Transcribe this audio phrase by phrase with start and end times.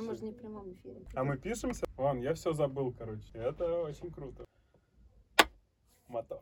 [0.00, 1.04] Ну, мы же не в прямом эфире.
[1.14, 1.84] А мы пишемся?
[1.98, 3.28] Вон, я все забыл, короче.
[3.34, 4.46] Это очень круто.
[6.08, 6.40] Мотор.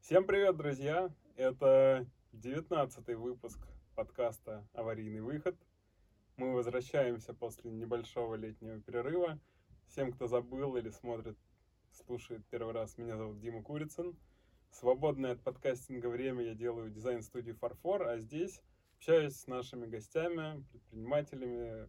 [0.00, 1.12] Всем привет, друзья!
[1.36, 3.58] Это девятнадцатый выпуск
[3.94, 5.54] подкаста «Аварийный выход».
[6.38, 9.38] Мы возвращаемся после небольшого летнего перерыва.
[9.88, 11.36] Всем, кто забыл или смотрит,
[11.92, 14.16] слушает первый раз, меня зовут Дима Курицын.
[14.74, 18.60] Свободное от подкастинга время я делаю дизайн-студии «Фарфор», а здесь
[18.96, 21.88] общаюсь с нашими гостями, предпринимателями,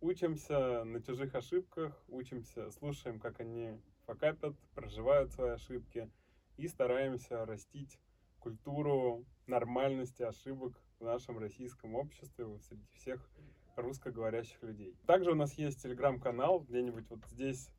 [0.00, 6.10] учимся на чужих ошибках, учимся, слушаем, как они факапят, проживают свои ошибки
[6.56, 7.96] и стараемся растить
[8.40, 13.30] культуру нормальности ошибок в нашем российском обществе среди всех
[13.76, 14.96] русскоговорящих людей.
[15.06, 17.70] Также у нас есть телеграм-канал, где-нибудь вот здесь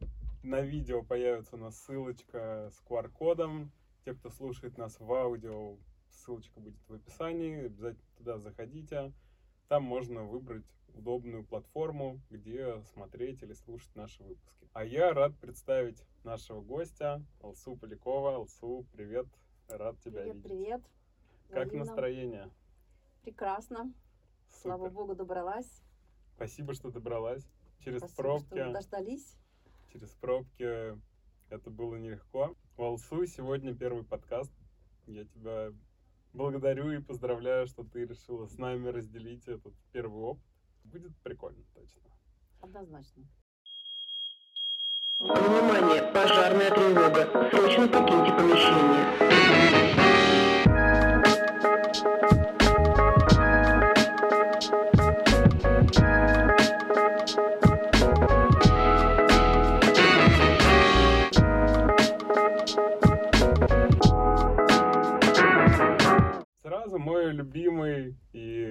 [0.42, 3.74] на видео появится у нас ссылочка с QR-кодом.
[4.08, 5.76] Те, кто слушает нас в аудио,
[6.08, 9.12] ссылочка будет в описании, обязательно туда заходите.
[9.68, 14.70] Там можно выбрать удобную платформу, где смотреть или слушать наши выпуски.
[14.72, 18.36] А я рад представить нашего гостя, Алсу Полякова.
[18.36, 19.28] Алсу, привет,
[19.68, 20.44] рад тебя Привет, видеть.
[20.44, 20.82] привет.
[21.50, 21.86] Как Взаимно.
[21.86, 22.50] настроение?
[23.24, 23.92] Прекрасно.
[24.48, 24.94] Слава Супер.
[24.96, 25.82] богу, добралась.
[26.38, 27.46] Спасибо, что добралась.
[27.80, 28.54] Через Спасибо, пробки.
[28.54, 29.36] что дождались.
[29.92, 30.98] через пробки
[31.50, 32.56] это было нелегко.
[32.80, 34.52] У Алсу сегодня первый подкаст.
[35.08, 35.74] Я тебя
[36.34, 40.46] благодарю и поздравляю, что ты решила с нами разделить этот первый опыт.
[40.84, 42.02] Будет прикольно, точно.
[42.62, 43.24] Однозначно.
[45.20, 47.50] Внимание, пожарная тревога.
[47.50, 49.27] Срочно покиньте помещение.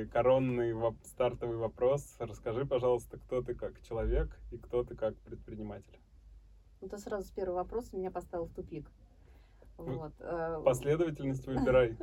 [0.07, 2.17] Коронный воп- стартовый вопрос.
[2.19, 5.99] Расскажи, пожалуйста, кто ты как человек и кто ты как предприниматель.
[6.81, 8.91] Ну, ты сразу с первого вопроса меня поставил в тупик.
[9.79, 10.13] Ну, Вот.
[10.21, 11.97] э, Последовательность выбирай.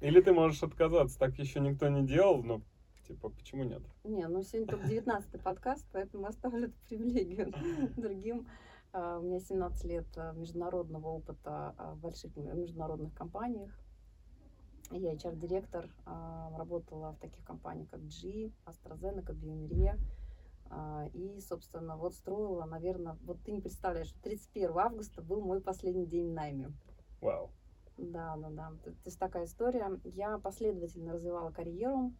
[0.00, 1.18] Или ты можешь отказаться.
[1.18, 2.60] Так еще никто не делал, но
[3.06, 3.82] типа почему нет?
[4.04, 7.52] Не, ну сегодня только 19 подкаст, поэтому оставлю эту привилегию
[7.96, 8.46] другим.
[8.92, 13.70] А, У меня 17 лет а, международного опыта а, в больших м- международных компаниях.
[14.90, 19.98] Я HR-директор, а, работала в таких компаниях, как GE, AstraZeneca, Biomeria.
[20.70, 25.60] А, И, собственно, вот строила, наверное, вот ты не представляешь, что 31 августа был мой
[25.60, 26.72] последний день в найме.
[27.20, 27.50] Вау.
[27.96, 28.72] Да, да, да.
[28.84, 29.90] То, есть такая история.
[30.04, 32.12] Я последовательно развивала карьеру,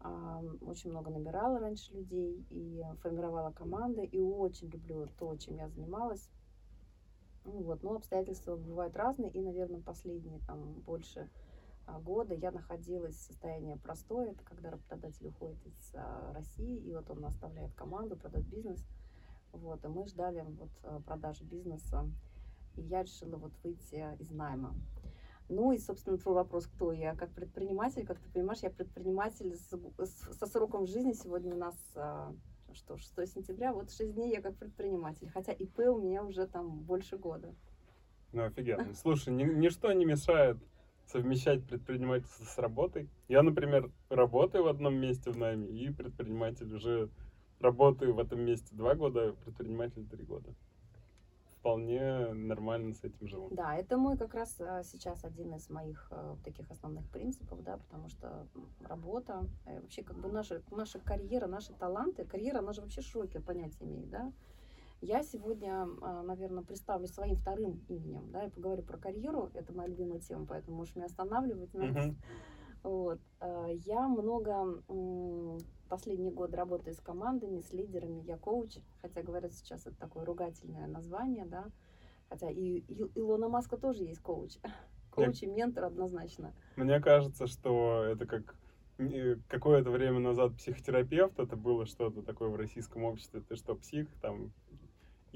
[0.00, 5.68] а, очень много набирала раньше людей и формировала команды, и очень люблю то, чем я
[5.68, 6.30] занималась.
[7.44, 11.30] Ну Вот, но обстоятельства бывают разные, и, наверное, последние там больше
[11.86, 17.08] года я находилась в состоянии простое, это когда работодатель уходит из а, России, и вот
[17.10, 18.84] он оставляет команду, продает бизнес.
[19.52, 22.08] Вот, и мы ждали вот а, продажи бизнеса,
[22.76, 24.74] и я решила вот выйти из найма.
[25.48, 28.04] Ну и, собственно, твой вопрос, кто я как предприниматель.
[28.04, 31.12] Как ты понимаешь, я предприниматель с- с- со сроком жизни.
[31.12, 32.34] Сегодня у нас а,
[32.72, 35.30] что, 6 сентября, вот 6 дней я как предприниматель.
[35.30, 37.54] Хотя ИП у меня уже там больше года.
[38.32, 38.92] Ну, офигенно.
[38.94, 40.58] Слушай, ни- ничто не мешает
[41.06, 43.08] совмещать предпринимательство с работой.
[43.28, 47.08] Я, например, работаю в одном месте в найме и предприниматель уже
[47.60, 50.54] работаю в этом месте два года, а предприниматель три года.
[51.60, 53.48] Вполне нормально с этим живу.
[53.50, 57.78] Да, это мой как раз а, сейчас один из моих а, таких основных принципов, да,
[57.78, 58.46] потому что
[58.84, 63.42] работа, э, вообще как бы наша, наша карьера, наши таланты, карьера, она же вообще широкие
[63.42, 64.32] понятия имеет, да.
[65.00, 65.84] Я сегодня,
[66.24, 70.78] наверное, представлю своим вторым именем, да, и поговорю про карьеру, это моя любимая тема, поэтому
[70.78, 71.72] можешь меня останавливать.
[71.74, 72.16] Мгм.
[72.82, 73.18] Вот.
[73.40, 74.82] а, Я много
[75.88, 80.86] последние годы работаю с командами, с лидерами, я коуч, хотя говорят сейчас это такое ругательное
[80.86, 81.66] название, да,
[82.28, 84.56] хотя и и- Илона Маска тоже есть коуч,
[85.10, 86.52] коуч и ментор однозначно.
[86.76, 88.56] Мне кажется, что это как
[89.48, 94.52] какое-то время назад психотерапевт, это было что-то такое в российском обществе, ты что, псих, там,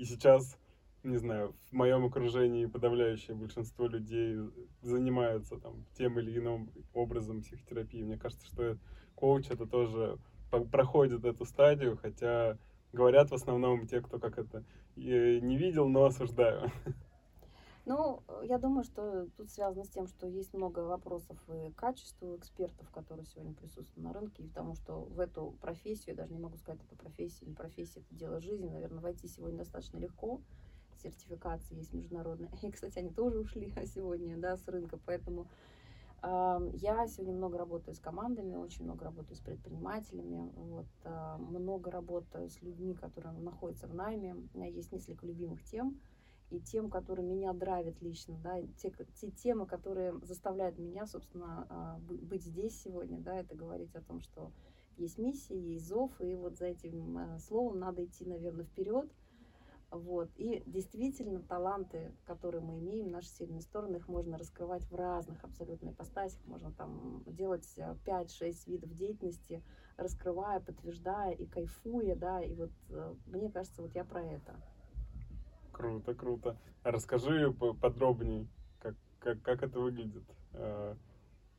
[0.01, 0.57] и сейчас,
[1.03, 4.39] не знаю, в моем окружении подавляющее большинство людей
[4.81, 8.03] занимаются там тем или иным образом психотерапии.
[8.03, 8.79] Мне кажется, что
[9.15, 10.17] коуч это тоже
[10.73, 12.57] проходит эту стадию, хотя
[12.95, 14.65] говорят в основном те, кто как это
[14.97, 16.73] э, не видел, но осуждаю.
[17.91, 22.37] Ну, э, я думаю, что тут связано с тем, что есть много вопросов и качеству
[22.37, 26.33] экспертов, которые сегодня присутствуют на рынке, и к тому, что в эту профессию, я даже
[26.33, 30.41] не могу сказать, это профессия, не профессия, это дело жизни, наверное, войти сегодня достаточно легко.
[31.03, 32.49] Сертификации есть международные.
[32.63, 35.49] И, кстати, они тоже ушли сегодня, да, с рынка, поэтому
[36.23, 42.51] Я сегодня много работаю с командами, очень много работаю с предпринимателями, вот, а, много работаю
[42.51, 44.35] с людьми, которые находятся в найме.
[44.35, 45.99] У меня есть несколько любимых тем,
[46.51, 51.99] и тем, которые меня драйвят лично, да, те, те темы, которые заставляют меня, собственно, а,
[52.01, 54.53] бы- быть здесь сегодня, да, это говорить о том, что
[54.97, 59.11] есть миссия, есть зов, и вот за этим а, словом надо идти, наверное, вперед,
[59.91, 60.31] вот.
[60.37, 65.91] И действительно, таланты, которые мы имеем, наши сильные стороны, их можно раскрывать в разных абсолютно
[65.91, 66.41] ипостасях.
[66.47, 67.67] Можно там делать
[68.05, 69.65] 5-6 видов деятельности,
[69.97, 72.41] раскрывая, подтверждая и кайфуя, да.
[72.41, 72.71] И вот
[73.27, 74.61] мне кажется, вот я про это.
[75.81, 76.57] Круто, круто.
[76.85, 78.47] Расскажи по- подробней,
[78.81, 80.25] как, как, как это выглядит.
[80.53, 80.95] Э,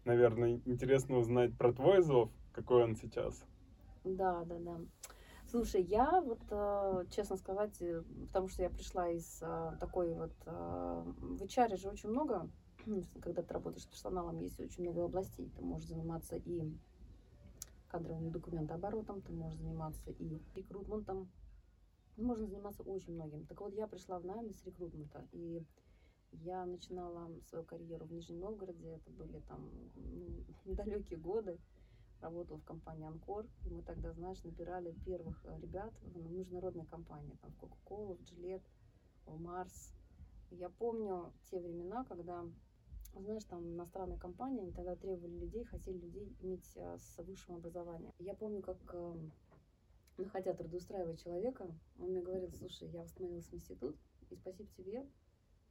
[0.05, 3.43] Наверное, интересно узнать про твой зов, какой он сейчас.
[4.03, 4.77] Да, да, да.
[5.47, 9.41] Слушай, я вот, э, честно сказать, э, потому что я пришла из
[9.79, 10.33] такой вот...
[10.45, 12.47] В HR же очень много,
[13.23, 15.51] когда ты работаешь с персоналом, есть очень много областей.
[15.55, 16.71] Ты можешь заниматься и
[17.87, 21.27] кадровым документооборотом, ты можешь заниматься и рекрутментом,
[22.17, 23.45] можно заниматься очень многим.
[23.45, 25.63] Так вот, я пришла в найм с рекрутмента, и
[26.31, 30.43] я начинала свою карьеру в Нижнем Новгороде, это были там ну,
[30.75, 31.59] далекие годы,
[32.21, 37.37] работала в компании Анкор, и мы тогда, знаешь, набирали первых э, ребят в международной компании,
[37.41, 38.61] там в Кока-Колу, в Джилет,
[39.25, 39.93] в.
[40.51, 42.45] И Я помню те времена, когда,
[43.15, 48.13] знаешь, там иностранные компании, они тогда требовали людей, хотели людей иметь э, с высшим образованием.
[48.19, 48.77] Я помню, как
[50.17, 51.67] находя трудоустраивать человека,
[51.99, 53.95] он мне говорил, слушай, я восстановилась в институт,
[54.29, 55.05] и спасибо тебе,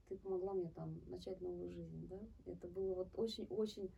[0.08, 2.18] ты помогла мне там начать новую жизнь, да.
[2.46, 3.90] Это было вот очень-очень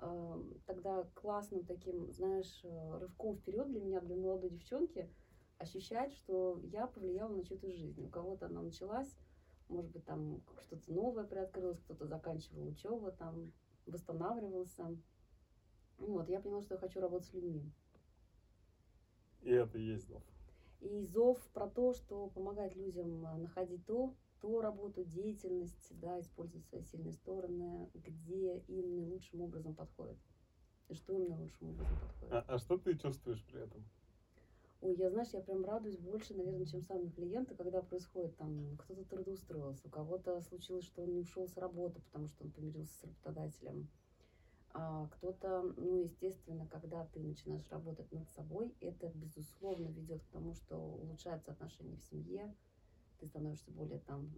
[0.00, 5.08] э, тогда классным таким, знаешь, э, рывком вперед для меня, для молодой девчонки,
[5.58, 8.02] ощущать, что я повлияла на чью-то жизнь.
[8.02, 9.14] У кого-то она началась,
[9.68, 13.52] может быть, там что-то новое приоткрылось, кто-то заканчивал учебу, там
[13.86, 14.96] восстанавливался.
[15.98, 17.70] Вот, я поняла, что я хочу работать с людьми.
[19.42, 20.22] И это и есть зов.
[20.80, 26.66] И зов про то, что помогать людям а, находить то, ту работу, деятельность, да, использовать
[26.66, 30.18] свои сильные стороны, где им наилучшим образом подходит.
[30.88, 32.32] И что им наилучшим образом подходит.
[32.32, 33.84] А, а что ты чувствуешь при этом?
[34.82, 39.04] Ой, я, знаешь, я прям радуюсь больше, наверное, чем сами клиенты, когда происходит там, кто-то
[39.04, 43.04] трудоустроился, у кого-то случилось, что он не ушел с работы, потому что он помирился с
[43.04, 43.90] работодателем.
[44.72, 50.54] А кто-то, ну, естественно, когда ты начинаешь работать над собой, это, безусловно, ведет к тому,
[50.54, 52.54] что улучшаются отношения в семье,
[53.18, 54.30] ты становишься более там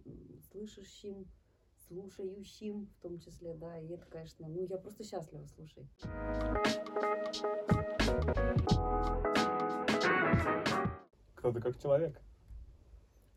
[0.51, 1.27] слышащим,
[1.87, 5.87] слушающим в том числе, да, и это, конечно, ну, я просто счастлива, слушай.
[11.35, 12.19] Кто ты как человек?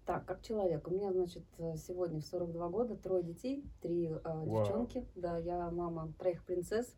[0.06, 0.86] Так, как человек.
[0.86, 5.04] У меня, значит, э, сегодня в 42 года трое детей, три э, девчонки.
[5.16, 6.94] Да, я мама троих принцесс.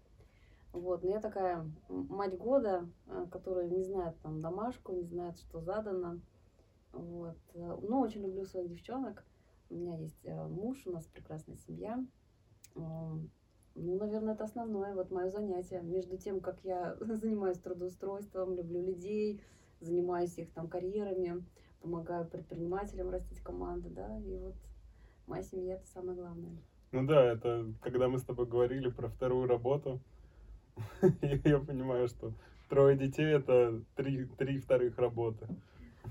[0.74, 5.62] Вот, но я такая мать года, э, которая не знает там домашку, не знает, что
[5.62, 6.20] задано.
[6.92, 7.38] Вот.
[7.54, 9.24] э, Но очень люблю своих девчонок.
[9.70, 12.04] У меня есть муж, у нас прекрасная семья.
[12.74, 13.28] Ну,
[13.74, 15.80] наверное, это основное вот мое занятие.
[15.80, 19.42] Между тем, как я занимаюсь трудоустройством, люблю людей,
[19.80, 21.42] занимаюсь их там карьерами,
[21.80, 24.56] помогаю предпринимателям растить команды, да, и вот
[25.26, 26.56] моя семья это самое главное.
[26.92, 30.00] Ну да, это когда мы с тобой говорили про вторую работу,
[31.22, 32.32] я понимаю, что
[32.68, 35.46] трое детей это три, три вторых работы.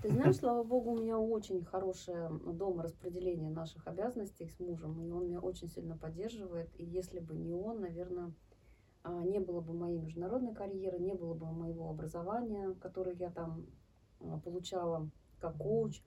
[0.01, 5.09] Ты знаешь, слава богу, у меня очень хорошее дома распределение наших обязанностей с мужем, и
[5.09, 8.31] он меня очень сильно поддерживает, и если бы не он, наверное,
[9.03, 13.65] а, не было бы моей международной карьеры, не было бы моего образования, которое я там
[14.19, 15.09] а, получала
[15.39, 16.01] как коуч,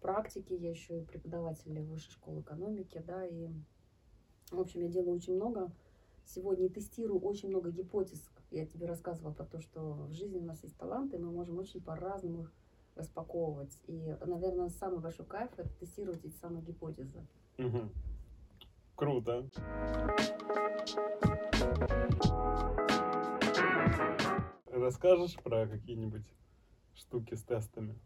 [0.00, 3.48] практики, я еще и преподаватель высшей школы экономики, да, и,
[4.50, 5.70] в общем, я делаю очень много
[6.24, 8.22] сегодня и тестирую очень много гипотез.
[8.50, 11.82] Я тебе рассказывала про то, что в жизни у нас есть таланты, мы можем очень
[11.82, 12.52] по-разному их
[12.94, 13.78] распаковывать.
[13.86, 17.26] И, наверное, самый большой кайф это тестировать эти самые гипотезы.
[17.56, 17.92] Мгм.
[18.94, 19.48] Круто.
[24.66, 26.26] Расскажешь про какие-нибудь
[26.94, 27.98] штуки с тестами?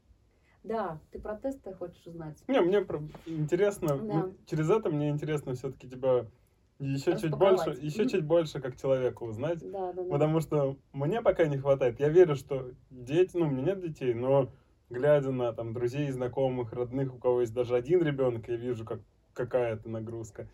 [0.65, 2.43] Да, ты про тесты хочешь узнать?
[2.47, 4.31] Не, мне про- интересно, Да.
[4.47, 6.27] через это мне интересно все-таки тебя
[6.79, 9.61] еще чуть больше, еще чуть больше как человека узнать.
[9.71, 10.11] Да, да, да.
[10.11, 12.01] Потому что мне пока не хватает.
[12.01, 14.51] Я верю, что дети, ну, у меня нет детей, но
[14.91, 19.01] глядя на там друзей, знакомых, родных, у кого есть даже один ребенок, я вижу, как
[19.35, 20.49] какая это нагрузка.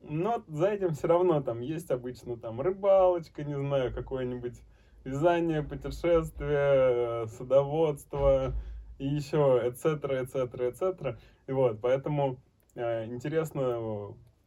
[0.00, 4.60] Но за этим все равно там есть обычно там рыбалочка, не знаю, какое-нибудь
[5.04, 8.52] вязание, путешествие, садоводство
[8.98, 11.18] и еще, etc., etc., etc.
[11.46, 12.38] И вот, поэтому
[12.74, 13.60] э, интересно,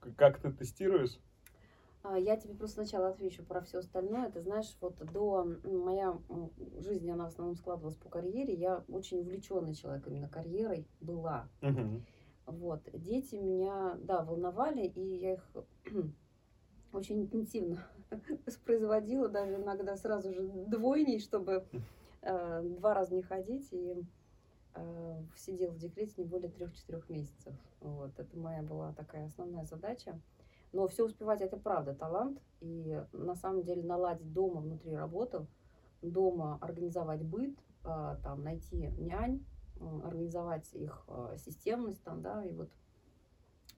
[0.04, 1.20] э, как ты тестируешь?
[2.04, 4.30] А, Я тебе просто сначала отвечу про все остальное.
[4.30, 6.20] Ты знаешь, вот до моя
[6.78, 8.54] жизнь, она в основном складывалась по карьере.
[8.54, 11.50] Я очень увлеченный человек именно карьерой была.
[11.62, 12.06] Мгм.
[12.46, 12.82] Вот.
[12.94, 15.52] Дети меня, да, волновали, и я их
[16.94, 17.84] очень интенсивно
[18.46, 21.66] воспроизводила, даже иногда сразу же двойней, чтобы
[22.22, 23.96] э, два раза не ходить, и
[24.76, 27.54] э, сидела в декрете не более трех-четырех месяцев.
[27.82, 28.18] Вот.
[28.20, 30.20] Это моя была такая основная задача.
[30.72, 35.48] Но все успевать это правда талант, и на самом деле наладить дома внутри работу,
[36.02, 39.46] дома организовать быт, а, там найти нянь,
[40.04, 42.70] организовать их а, системность там, да, и вот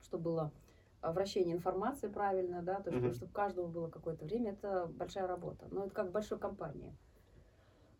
[0.01, 0.51] чтобы было
[1.01, 3.13] вращение информации правильно, да, то есть, Мгм.
[3.13, 5.67] чтобы каждому было какое-то время, это большая работа.
[5.69, 6.95] Но это как в большой компании.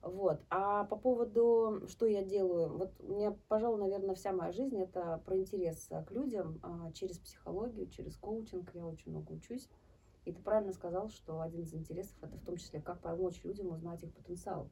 [0.09, 0.41] Вот.
[0.49, 5.21] А по поводу, что я делаю, вот у меня, пожалуй, наверное, вся моя жизнь это
[5.25, 8.73] про интерес а, к людям а, через психологию, через коучинг.
[8.73, 9.69] Я очень много учусь.
[10.25, 13.69] И ты правильно сказал, что один из интересов это в том числе, как помочь людям
[13.69, 14.69] узнать их потенциал,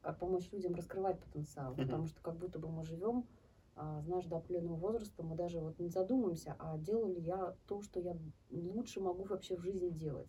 [0.00, 1.74] как помочь людям раскрывать потенциал.
[1.74, 3.26] Потому что как будто бы мы живем,
[3.74, 7.82] а, знаешь, до определенного возраста, мы даже вот не задумаемся, а делаю ли я то,
[7.82, 8.16] что я
[8.50, 10.28] лучше могу вообще в жизни делать.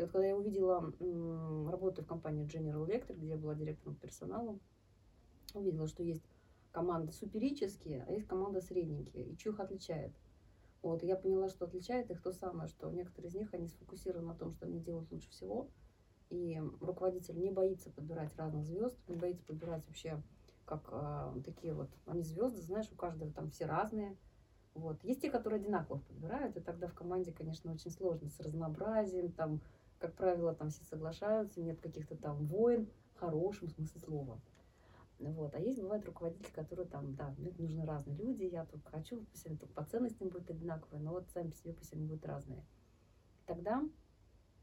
[0.00, 3.96] И вот когда я увидела, м, работаю в компании General Electric, где я была директором
[3.96, 4.58] по персоналу,
[5.52, 6.24] увидела, что есть
[6.72, 9.26] команды суперические, а есть команда средненькие.
[9.26, 10.14] И их отличает?
[10.80, 14.28] Вот, и я поняла, что отличает их то самое, что некоторые из них, они сфокусированы
[14.28, 15.68] на том, что они делают лучше всего.
[16.30, 20.22] И руководитель не боится подбирать разных звезд, не боится подбирать вообще
[20.64, 24.16] как а, такие вот, они звезды, знаешь, у каждого там все разные.
[24.72, 25.02] Вот.
[25.04, 29.60] Есть те, которые одинаковых подбирают, и тогда в команде, конечно, очень сложно с разнообразием, там,
[30.00, 34.40] как правило, там все соглашаются, нет каких-то там войн, в хорошем смысле слова.
[35.18, 35.54] Вот.
[35.54, 39.46] А есть, бывают руководители, которые там, да, мне нужны разные люди, я только хочу, пусть
[39.46, 42.64] они только по ценностям будут одинаковые, но вот сами по себе пусть они будут разные.
[43.44, 43.82] Тогда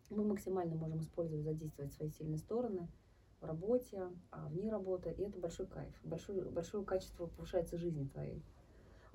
[0.10, 2.88] мы максимально можем использовать, задействовать свои сильные стороны
[3.40, 8.44] в работе, а вне работы, и это большой кайф, большое, большое качество повышается жизни твоей.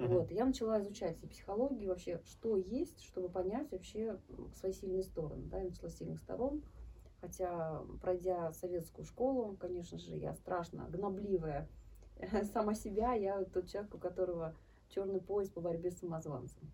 [0.03, 0.17] Мгм.
[0.17, 4.19] Вот, я начала изучать и психологию вообще, что есть, чтобы понять вообще
[4.55, 5.45] свои сильные стороны.
[5.47, 6.63] Да, я начала с сильных сторон,
[7.21, 11.69] хотя, пройдя советскую школу, конечно же, я страшно гнобливая
[12.53, 14.57] сама себя, я тот человек, у которого
[14.89, 16.67] черный пояс по борьбе с самозванцем.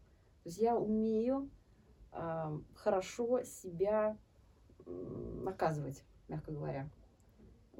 [0.42, 1.50] То есть я умею
[2.12, 4.16] а, хорошо себя
[4.86, 6.88] м, наказывать, мягко говоря.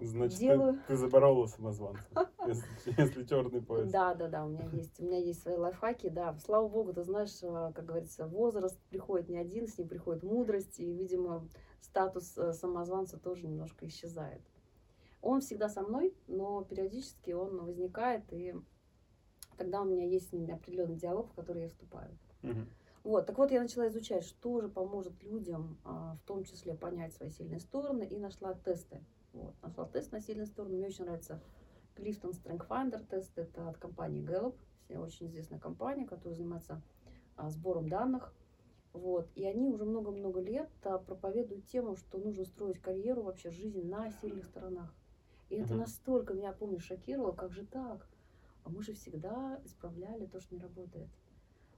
[0.00, 0.78] Значит, ты- Делаю.
[0.86, 2.02] ты, заборола самозванца,
[2.46, 2.66] если,
[3.00, 3.90] если черный пояс.
[3.90, 6.36] Да, да, да, у меня есть, у меня есть свои лайфхаки, да.
[6.38, 10.78] Слава богу, ты знаешь, а, как говорится, возраст приходит не один, с ним приходит мудрость,
[10.78, 11.48] и, видимо,
[11.80, 14.42] статус э, самозванца тоже немножко исчезает.
[15.20, 18.54] Он всегда со мной, но периодически он возникает, и
[19.56, 22.16] тогда у меня есть с ним определенный диалог, в который я вступаю.
[23.04, 27.14] Вот, так вот, я начала изучать, что же поможет людям, а, в том числе понять
[27.14, 29.02] свои сильные стороны, и нашла тесты.
[29.32, 30.76] Вот, нашла тест на сильные стороны.
[30.76, 31.40] Мне очень нравится
[31.96, 33.36] Clifton Strength Finder тест.
[33.38, 36.82] Это от компании Gallup, все- очень известная компания, которая занимается
[37.36, 38.34] а, сбором данных.
[38.92, 43.86] Вот, и они уже много-много лет а, проповедуют тему, что нужно строить карьеру, вообще жизнь
[43.86, 44.94] на сильных сторонах.
[45.50, 45.80] И это Мгм.
[45.80, 48.08] настолько меня, помню, шокировало, как же так?
[48.64, 51.08] А мы же всегда исправляли то, что не работает.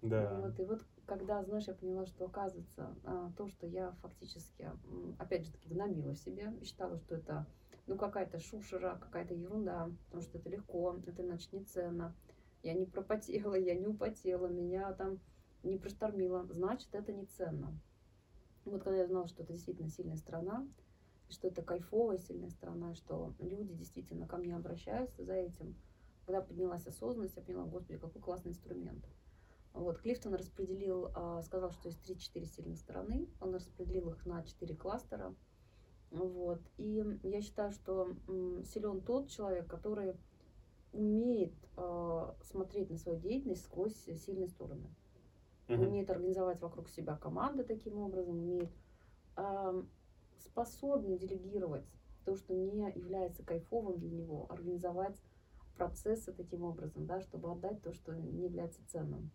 [0.02, 0.40] Да.
[0.40, 0.80] Вот, и вот
[1.10, 4.70] когда, знаешь, я поняла, что оказывается а, то, что я фактически,
[5.18, 7.48] опять же таки, гномила себе, считала, что это
[7.88, 12.14] ну какая-то шушера, какая-то ерунда, потому что это легко, это значит не ценно.
[12.62, 15.18] Я не пропотела, я не употела, меня там
[15.64, 17.76] не проштормило, значит это не ценно.
[18.64, 20.64] Вот когда я узнала, что это действительно сильная страна,
[21.28, 25.74] что это кайфовая сильная страна, что люди действительно ко мне обращаются за этим,
[26.24, 29.04] когда поднялась осознанность, я поняла, господи, какой классный инструмент.
[29.72, 33.28] Вот, Клифтон распределил, а, сказал, что есть 3-4 сильных стороны.
[33.40, 35.34] Он распределил их на 4 кластера.
[36.10, 36.60] Вот.
[36.76, 38.16] И я считаю, что
[38.64, 40.14] силен тот человек, который
[40.92, 44.90] умеет а, смотреть на свою деятельность сквозь сильные стороны.
[45.68, 45.82] Мгм.
[45.82, 48.72] Умеет организовать вокруг себя команды таким образом, умеет
[49.36, 49.72] а,
[50.38, 51.86] способен делегировать
[52.24, 55.16] то, что не является кайфовым для него, организовать
[55.76, 59.30] процессы таким образом, да, чтобы отдать то, что не является ценным.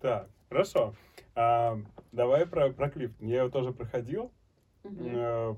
[0.00, 0.94] Так, хорошо.
[1.34, 1.78] А,
[2.12, 3.26] давай про, про Клифтон.
[3.28, 4.32] Я его тоже проходил.
[4.84, 5.54] Э,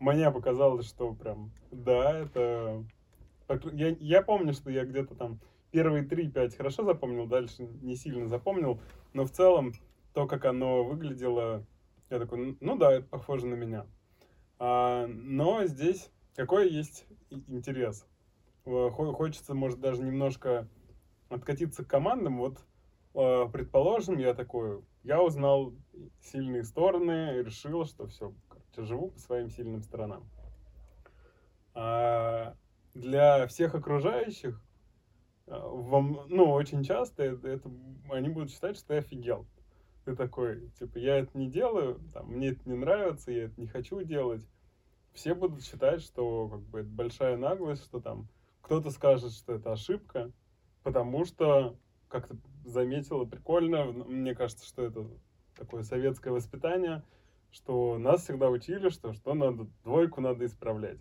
[0.00, 2.84] Мне показалось, что прям, да, это...
[3.72, 5.40] Я, я помню, что я где-то там
[5.70, 8.80] первые 3-5 хорошо запомнил, дальше не сильно запомнил,
[9.12, 9.72] но в целом
[10.14, 11.64] то, как оно выглядело,
[12.10, 13.86] я такой, «Ну- да, это похоже на меня.
[14.58, 17.06] А, но здесь какой есть
[17.48, 18.06] интерес?
[18.64, 20.66] Хо- Хочется, может, даже немножко
[21.28, 22.38] откатиться к командам.
[22.38, 22.58] Вот,
[23.52, 25.72] предположим, я такой, я узнал
[26.20, 30.28] сильные стороны, решил, что все, короче, живу по своим сильным сторонам.
[31.74, 32.54] А
[32.94, 34.60] для всех окружающих,
[35.46, 37.70] а, вам, ну, очень часто это, это,
[38.10, 39.46] они будут считать, что ты офигел.
[40.04, 43.66] Ты такой, типа, я это не делаю, там, мне это не нравится, я это не
[43.66, 44.46] хочу делать.
[45.12, 48.28] Все будут считать, что как бы это большая наглость, что там
[48.60, 50.32] кто-то скажет, что это ошибка,
[50.82, 51.78] потому что,
[52.20, 55.06] как то заметила, прикольно, мне кажется, что это
[55.56, 57.02] такое советское воспитание,
[57.50, 60.98] что нас всегда учили, что что надо, двойку надо исправлять.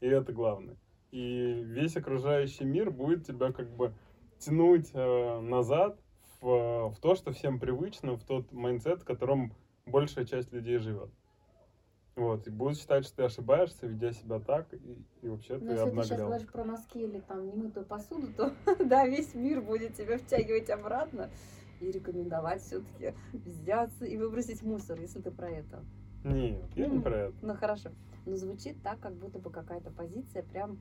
[0.00, 0.76] И это главное.
[1.10, 3.94] И весь окружающий мир будет тебя как бы
[4.38, 5.98] тянуть э, назад
[6.40, 9.52] в, в то, что всем привычно, в тот mindset, в котором
[9.86, 11.10] большая часть людей живет.
[12.18, 15.66] Вот, и будут считать, что ты ошибаешься, ведя себя так, и, и вообще Ну, ты
[15.66, 18.52] если ты сейчас говоришь про носки или там немытую посуду, то
[18.84, 21.30] да, весь мир будет тебя втягивать обратно
[21.80, 25.84] и рекомендовать все-таки взяться и выбросить мусор, если ты про это.
[26.24, 27.36] Нет, я не про это.
[27.40, 27.90] Ну хорошо.
[28.26, 30.80] Но звучит так, как будто бы какая-то позиция прям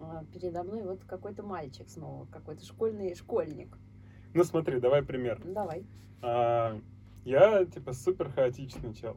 [0.00, 3.78] а, передо мной вот какой-то мальчик снова, какой-то школьный школьник.
[4.34, 5.40] Ну смотри, давай пример.
[5.44, 5.86] Давай.
[6.22, 6.76] А,
[7.24, 9.16] я типа супер хаотичный чел.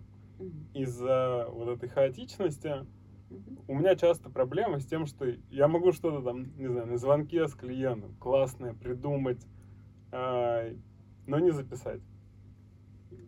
[0.73, 2.85] Из-за вот этой хаотичности
[3.67, 7.47] у меня часто проблемы с тем, что я могу что-то там, не знаю, на звонке
[7.47, 9.45] с клиентом классное придумать,
[10.11, 10.69] а,
[11.25, 12.01] но не записать.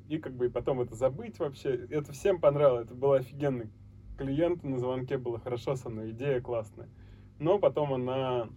[0.08, 1.88] И как бы и потом это забыть вообще.
[1.90, 2.86] Это всем понравилось.
[2.86, 3.70] Это был офигенный
[4.18, 6.90] клиент на звонке, было хорошо со мной, идея классная.
[7.40, 8.50] Но потом она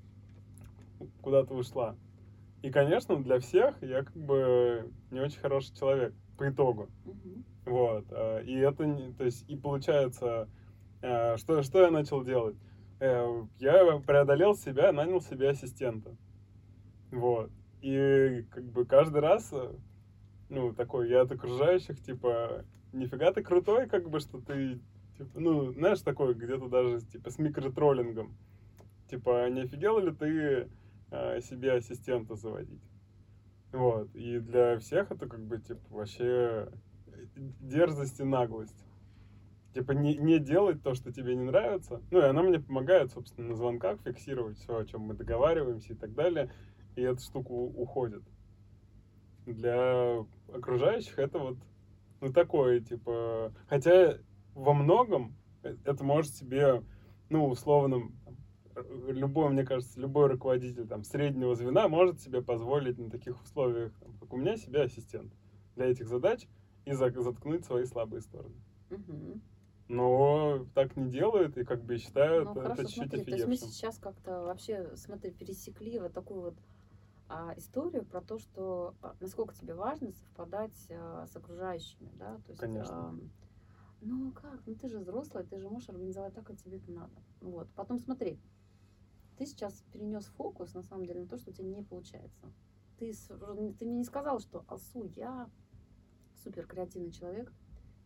[1.23, 1.97] куда-то ушла.
[2.62, 6.88] И, конечно, для всех я как бы не очень хороший человек по итогу.
[7.04, 7.45] Мгм.
[7.64, 8.06] Вот.
[8.10, 10.48] э, И это, то есть, и получается,
[11.02, 12.56] э, что, что я начал делать?
[13.00, 16.16] Э, Я преодолел себя, нанял себе ассистента.
[17.10, 17.50] Вот.
[17.82, 19.52] И как бы каждый раз,
[20.48, 24.80] ну, такой, я от окружающих, типа, нифига ты крутой, как бы, что ты,
[25.16, 28.36] типа, ну, знаешь, такой, где-то даже, типа, с микротроллингом.
[29.08, 30.68] Типа, не офигел ли ты
[31.40, 32.82] себе ассистента заводить?
[33.73, 34.14] Вот.
[34.14, 36.68] И для всех это, как бы, типа, вообще
[37.61, 38.85] дерзость и наглость.
[39.75, 42.02] Типа не, не делать то, что тебе не нравится.
[42.11, 45.97] Ну и она мне помогает, собственно, на звонках фиксировать все, о чем мы договариваемся и
[45.97, 46.52] так далее.
[46.97, 48.23] И эта штука уходит.
[49.47, 51.56] Для окружающих это вот
[52.21, 53.52] ну такое, типа.
[53.69, 54.19] Хотя
[54.54, 56.83] во многом это может себе,
[57.28, 58.11] ну, условно,
[59.09, 64.17] любой, мне кажется, любой руководитель там среднего звена может себе позволить на таких условиях, там,
[64.19, 65.33] как у меня, себе ассистент
[65.76, 66.47] для этих задач
[66.84, 68.54] и за- заткнуть свои слабые стороны.
[69.88, 73.47] Но так не делают и как бы считают Ну это хорошо, чуть-чуть смотри, то есть
[73.47, 73.69] мы офигевшим.
[73.73, 76.54] сейчас как-то вообще, смотри, пересекли вот такую вот
[77.28, 82.50] а, историю про то, что а, насколько тебе важно совпадать а, с окружающими, да, то
[82.50, 82.97] есть, Конечно.
[82.97, 83.30] ам,
[84.00, 87.23] ну как, ну ты же взрослый, ты же можешь организовать так, как тебе это надо,
[87.40, 87.69] вот.
[87.75, 88.38] Потом смотри,
[89.38, 92.52] ты сейчас перенес фокус на самом деле на то, что у тебя не получается.
[92.99, 93.12] Ты,
[93.78, 95.49] ты мне не сказал, что Алсу, я
[96.42, 97.52] супер креативный человек,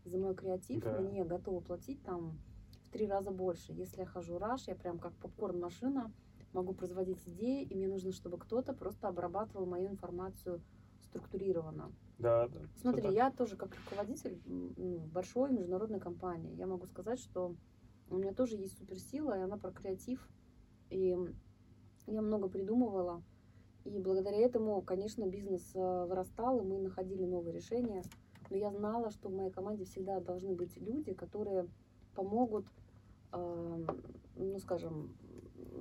[0.05, 1.01] за мой креатив Да.
[1.01, 2.39] мне готовы платить там
[2.87, 3.73] в три раза больше.
[3.73, 6.13] Если я хожу раш, я прям как попкорн-машина,
[6.53, 10.63] могу производить идеи, и мне нужно, чтобы кто-то просто обрабатывал мою информацию
[11.01, 11.93] структурированно.
[12.19, 12.61] Да, да.
[12.77, 17.57] Смотри, я тоже как руководитель м, большой международной компании, я могу сказать, что
[18.09, 20.29] у меня тоже есть суперсила, и она про креатив.
[20.91, 21.17] И
[22.07, 23.23] я много придумывала.
[23.85, 28.03] И благодаря этому, конечно, бизнес э, вырастал, и мы находили новые решения.
[28.55, 31.69] Но я знала, что в моей команде всегда должны быть люди, которые
[32.15, 32.65] помогут,
[33.33, 33.85] эм,
[34.37, 35.17] ну, скажем,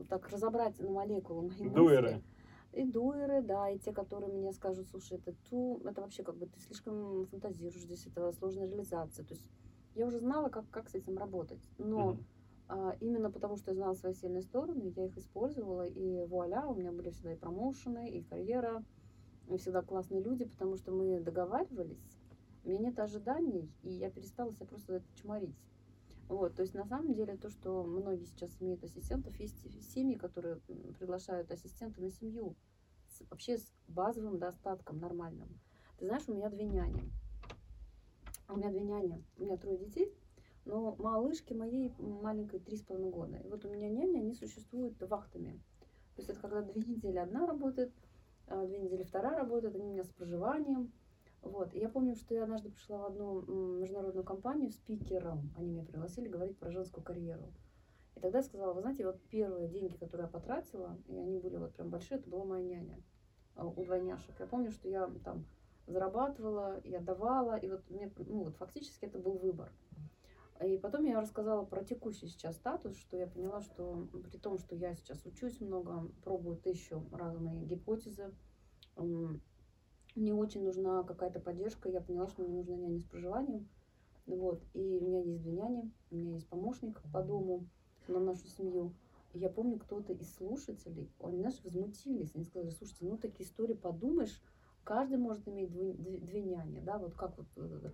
[0.10, 1.70] так разобрать на молекулы мои мысли.
[1.70, 2.24] Дуэры.
[2.72, 6.48] И дуэры, да, и те, которые мне скажут, слушай, это ту, это вообще как бы
[6.48, 9.24] ты слишком фантазируешь, здесь это сложная реализация.
[9.24, 9.48] То есть
[9.94, 11.62] я уже знала, как, как с этим работать.
[11.78, 12.26] Но Мгм.
[12.70, 16.74] а, именно потому, что я знала свои сильные стороны, я их использовала, и вуаля, у
[16.74, 18.84] меня были всегда и промоушены, и карьера,
[19.48, 22.23] и всегда классные люди, потому что мы договаривались,
[22.64, 25.56] у меня нет ожиданий, и я перестала себя просто это чморить.
[26.30, 30.58] Вот, то есть на самом деле то, что многие сейчас имеют ассистентов, есть семьи, которые
[30.98, 32.56] приглашают ассистента на семью,
[33.10, 35.50] с- вообще с базовым достатком нормальным.
[35.98, 37.04] Ты знаешь, у меня две няни.
[38.48, 40.14] У меня две няни, у меня трое детей,
[40.66, 43.38] но малышке моей маленькой три с половиной года.
[43.38, 45.60] И вот у меня няня, они существуют вахтами.
[46.16, 47.92] То есть это когда две недели одна работает,
[48.48, 50.92] а, две недели вторая работает, они у меня с проживанием.
[51.44, 51.74] Вот.
[51.74, 53.42] Я помню, что я однажды пришла в одну
[53.80, 55.54] международную компанию спикером.
[55.58, 57.54] Они меня пригласили говорить про женскую карьеру.
[58.16, 61.58] И тогда я сказала, вы знаете, вот первые деньги, которые я потратила, и они были
[61.58, 63.04] вот прям большие, это была моя няня
[63.56, 64.40] а, у двойняшек.
[64.40, 65.46] Я помню, что я там
[65.86, 69.74] зарабатывала, я давала, и вот мне, ну, вот фактически это был выбор.
[70.64, 74.76] И потом я рассказала про текущий сейчас статус, что я поняла, что при том, что
[74.76, 78.34] я сейчас учусь много, пробую тысячу разные гипотезы,
[80.16, 81.90] мне очень нужна какая-то поддержка.
[81.90, 83.68] Я поняла, что мне нужна няня с проживанием.
[84.26, 84.62] Вот.
[84.74, 87.68] И у меня есть две няни, у меня есть помощник по дому
[88.08, 88.94] на нашу семью.
[89.34, 92.36] И я помню, кто-то из слушателей, они, знаешь, возмутились.
[92.36, 94.42] Они сказали, слушайте, ну такие истории, подумаешь,
[94.84, 97.90] каждый может иметь две, две, две няни, да, вот как вот э,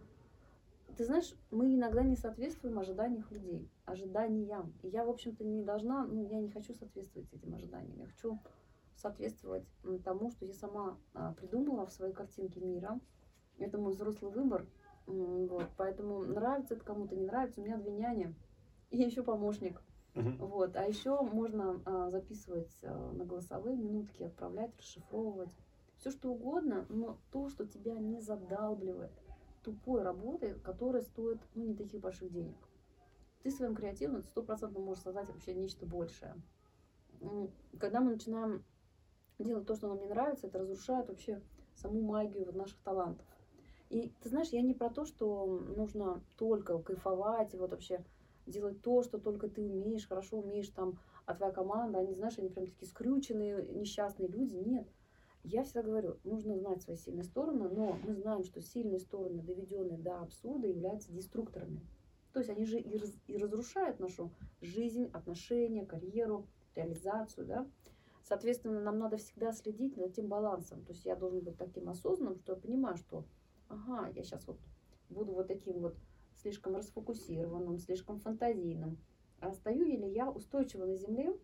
[0.97, 4.73] ты знаешь, мы иногда не соответствуем ожиданиям людей, ожиданиям.
[4.83, 7.97] И я, в общем-то, не должна, ну, я не хочу соответствовать этим ожиданиям.
[7.99, 8.37] Я хочу
[8.99, 9.65] соответствовать
[10.03, 12.99] тому, что я сама а, придумала в своей картинке мира.
[13.57, 14.65] Это мой взрослый выбор.
[15.05, 17.61] Вот, поэтому нравится это кому-то, не нравится.
[17.61, 18.35] У меня две няни
[18.89, 19.81] и еще помощник.
[20.13, 20.37] Мгм.
[20.37, 20.75] Вот.
[20.75, 25.49] А еще можно а, записывать а, на голосовые минутки, отправлять, расшифровывать.
[25.97, 29.11] Все что угодно, но то, что тебя не задалбливает
[29.63, 32.55] тупой работы, которая стоит ну, не таких больших денег.
[33.43, 36.35] Ты своим креативом стопроцентно можешь создать вообще нечто большее.
[37.79, 38.63] Когда мы начинаем
[39.43, 41.41] делать то, что нам не нравится, это разрушает вообще
[41.75, 43.25] саму магию вот наших талантов.
[43.89, 48.03] И ты знаешь, я не про то, что нужно только кайфовать и вот вообще
[48.45, 52.49] делать то, что только ты умеешь, хорошо умеешь там, а твоя команда, они, знаешь, они
[52.49, 54.55] прям такие скрюченные, несчастные люди.
[54.55, 54.87] Нет.
[55.43, 59.97] Я всегда говорю, нужно знать свои сильные стороны, но мы знаем, что сильные стороны, доведенные
[59.97, 61.81] до абсурда, являются деструкторами.
[62.33, 67.67] То есть они же и, раз- и разрушают нашу жизнь, отношения, карьеру, реализацию, да.
[68.29, 70.85] Соответственно, нам надо всегда следить за этим балансом.
[70.85, 73.25] То есть я должен быть таким осознанным, что я понимаю, что,
[73.69, 74.59] ага, я сейчас вот
[75.09, 75.97] буду вот таким вот
[76.35, 78.99] слишком расфокусированным, слишком фантазийным.
[79.39, 81.35] А стою ли я устойчиво на земле?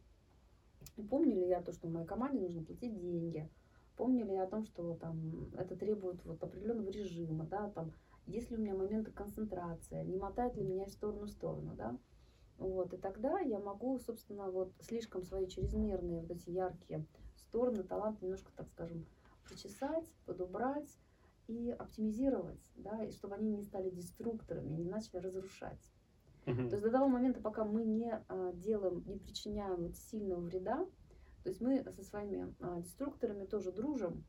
[0.96, 3.50] И помню ли я то, что моей команде нужно платить деньги?
[3.98, 7.94] Помню ли я о том, что там это требует вот определенного режима, да, там,
[8.28, 11.98] есть ли у меня моменты концентрации, не мотает ли меня из стороны в сторону, да?
[12.58, 18.22] Вот, и тогда я могу, собственно, вот слишком свои чрезмерные вот эти яркие стороны, талант
[18.22, 19.06] немножко, так скажем,
[19.46, 20.98] причесать, подубрать
[21.48, 25.92] и оптимизировать, да, и чтобы они не стали деструкторами, не начали разрушать.
[26.46, 26.70] Мгм.
[26.70, 30.86] То есть до того момента, пока мы не а, делаем, не причиняем вот сильного вреда,
[31.44, 34.26] то есть мы со своими а, деструкторами тоже дружим,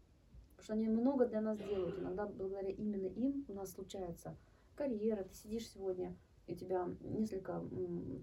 [0.51, 1.99] потому что они много для нас делают.
[1.99, 4.37] Иногда благодаря именно им у нас случается
[4.75, 5.25] карьера.
[5.25, 6.17] Ты сидишь сегодня,
[6.49, 7.61] у тебя несколько,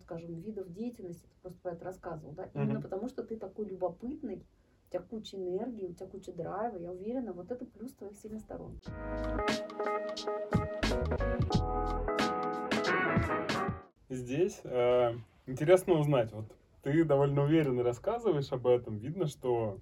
[0.04, 2.82] скажем, видов деятельности, ты просто про это рассказывал, да, именно Мгм.
[2.82, 7.34] потому что ты такой любопытный, у тебя куча энергии, у тебя куча драйва, я уверена,
[7.34, 8.80] вот это плюс твоих сильных сторон.
[14.10, 15.14] Здесь э,
[15.48, 16.46] интересно узнать, вот
[16.84, 19.80] ты довольно уверенно рассказываешь об этом, видно, что,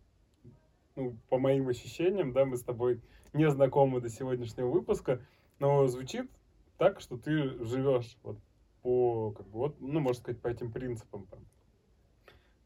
[0.96, 3.02] ну, по моим ощущениям, да, мы с тобой
[3.34, 5.22] не знакомы до сегодняшнего выпуска,
[5.60, 6.30] но звучит
[6.82, 8.38] так, что ты живешь вот
[8.82, 11.28] по, как бы, вот, ну, можно сказать, по этим принципам.
[11.28, 11.40] там.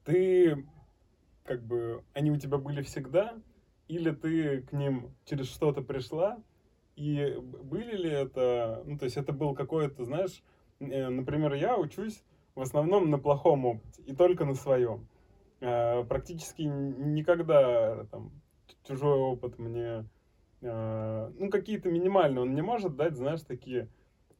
[0.05, 0.65] Ты,
[1.43, 3.33] как бы, они у тебя были всегда,
[3.87, 6.41] или ты к ним через что-то пришла,
[6.95, 10.41] и были ли это, ну, то есть это был какой-то, знаешь,
[10.79, 12.23] Э, Например, я учусь
[12.55, 15.07] в основном на плохом опыте и только на своем.
[15.61, 18.31] Э, Практически никогда там,
[18.87, 20.05] чужой опыт мне,
[20.61, 23.89] э, ну, какие-то минимальные, он не может дать, знаешь, такие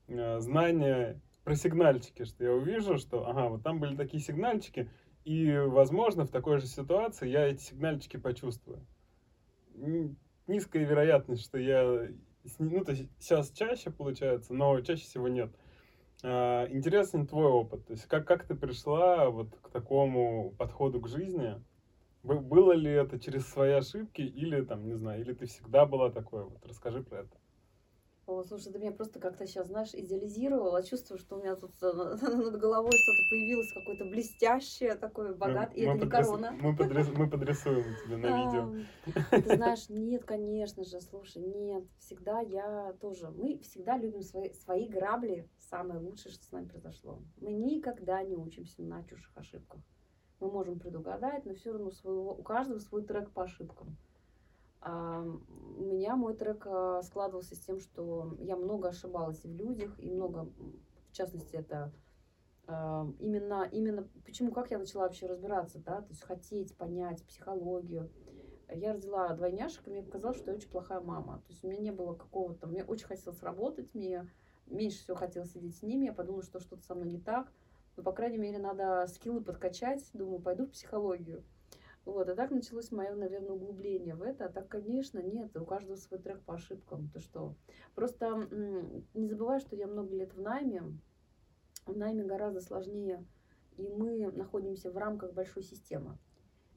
[0.08, 4.89] э, знания про сигнальчики, что я увижу, что, ага, вот там были такие сигнальчики,
[5.24, 8.86] и, возможно, в такой же ситуации я эти сигнальчики почувствую.
[10.48, 12.10] Низкая вероятность, что я,
[12.60, 15.52] ну, то есть сейчас чаще получается, но чаще всего нет.
[16.24, 17.86] А, Интересен твой опыт.
[17.86, 21.62] То есть как, как ты пришла вот к такому подходу к жизни?
[22.24, 26.10] Бы- Было ли это через свои ошибки или там, не знаю, или ты всегда была
[26.12, 26.46] такой?
[26.46, 27.38] Вот расскажи про это.
[28.27, 30.81] О, слушай, ты меня просто как-то сейчас, знаешь, идеализировала.
[30.81, 35.75] Чувствую, что у меня тут э, над головой что-то появилось какое-то блестящее, такое богатое.
[35.75, 36.51] И Мы- это не подрис- корона.
[36.59, 39.41] Мы, подрис- мы подрисуем тебе на видео.
[39.43, 41.83] Ты знаешь, нет, конечно же, слушай, нет.
[41.99, 43.29] Всегда я тоже.
[43.29, 45.47] Мы всегда любим свои, свои грабли.
[45.59, 47.21] Самое лучшее, что с нами произошло.
[47.38, 49.81] Мы никогда не учимся на чужих ошибках.
[50.39, 53.95] Мы можем предугадать, но все равно своего, у каждого свой трек по ошибкам.
[54.86, 60.12] У меня мой трек а, складывался с тем, что я много ошибалась в людях, и
[60.12, 60.48] много,
[61.10, 61.91] в частности, это
[63.19, 68.10] именно, именно, почему, как я начала вообще разбираться, да, то есть хотеть понять психологию.
[68.69, 71.43] Я родила двойняшек, и мне показалось, что я очень плохая мама.
[71.45, 74.28] То есть у меня не было какого-то, мне очень хотелось работать, мне
[74.65, 77.52] меньше всего хотелось сидеть с ними, я подумала, что что-то со мной не так.
[77.95, 80.04] Но, по крайней мере, надо скиллы подкачать.
[80.13, 81.43] Думаю, пойду в психологию.
[82.06, 84.46] Вот, а так началось мое, наверное, углубление в это.
[84.46, 87.10] А так, конечно, нет, у каждого свой трек по ошибкам.
[87.10, 87.56] Ты что?
[87.96, 88.48] Просто
[89.13, 90.84] не забывай, что я много лет в найме.
[91.86, 93.24] В найме гораздо сложнее,
[93.78, 96.18] и мы находимся в рамках большой системы.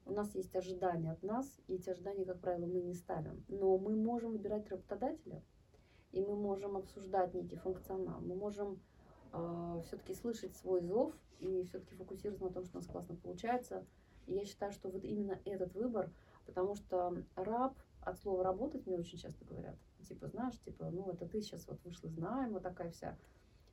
[0.05, 3.43] У нас есть ожидания от нас, и эти ожидания, как правило, мы не ставим.
[3.47, 5.43] Но мы можем выбирать работодателя,
[6.11, 8.21] и мы можем обсуждать некий функционал.
[8.21, 8.79] Мы можем
[9.33, 13.85] э, все-таки слышать свой зов и все-таки фокусироваться на том, что у нас классно получается.
[14.29, 16.11] И я считаю, что вот именно этот выбор,
[16.45, 19.75] потому что раб от слова работать мне очень часто говорят.
[20.07, 23.17] Типа, знаешь, типа, ну это ты сейчас вот вышла из найма, такая вся,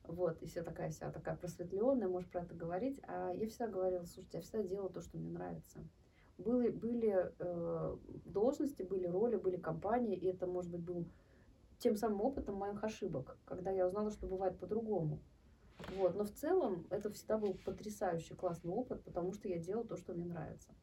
[0.04, 2.98] вот, и вся такая вся такая просветленная, можешь про это говорить.
[3.06, 5.78] А я всегда говорила, слушайте, я всегда делала то, что мне нравится.
[6.38, 11.06] Были, были э, должности, были роли, были компании, и это, может быть, был
[11.78, 15.20] тем самым опытом моих ошибок, когда я узнала, что бывает по-другому.
[15.96, 16.14] Вот.
[16.14, 20.14] Но в целом это всегда был потрясающий классный опыт, потому что я делала то, что
[20.14, 20.74] мне нравится.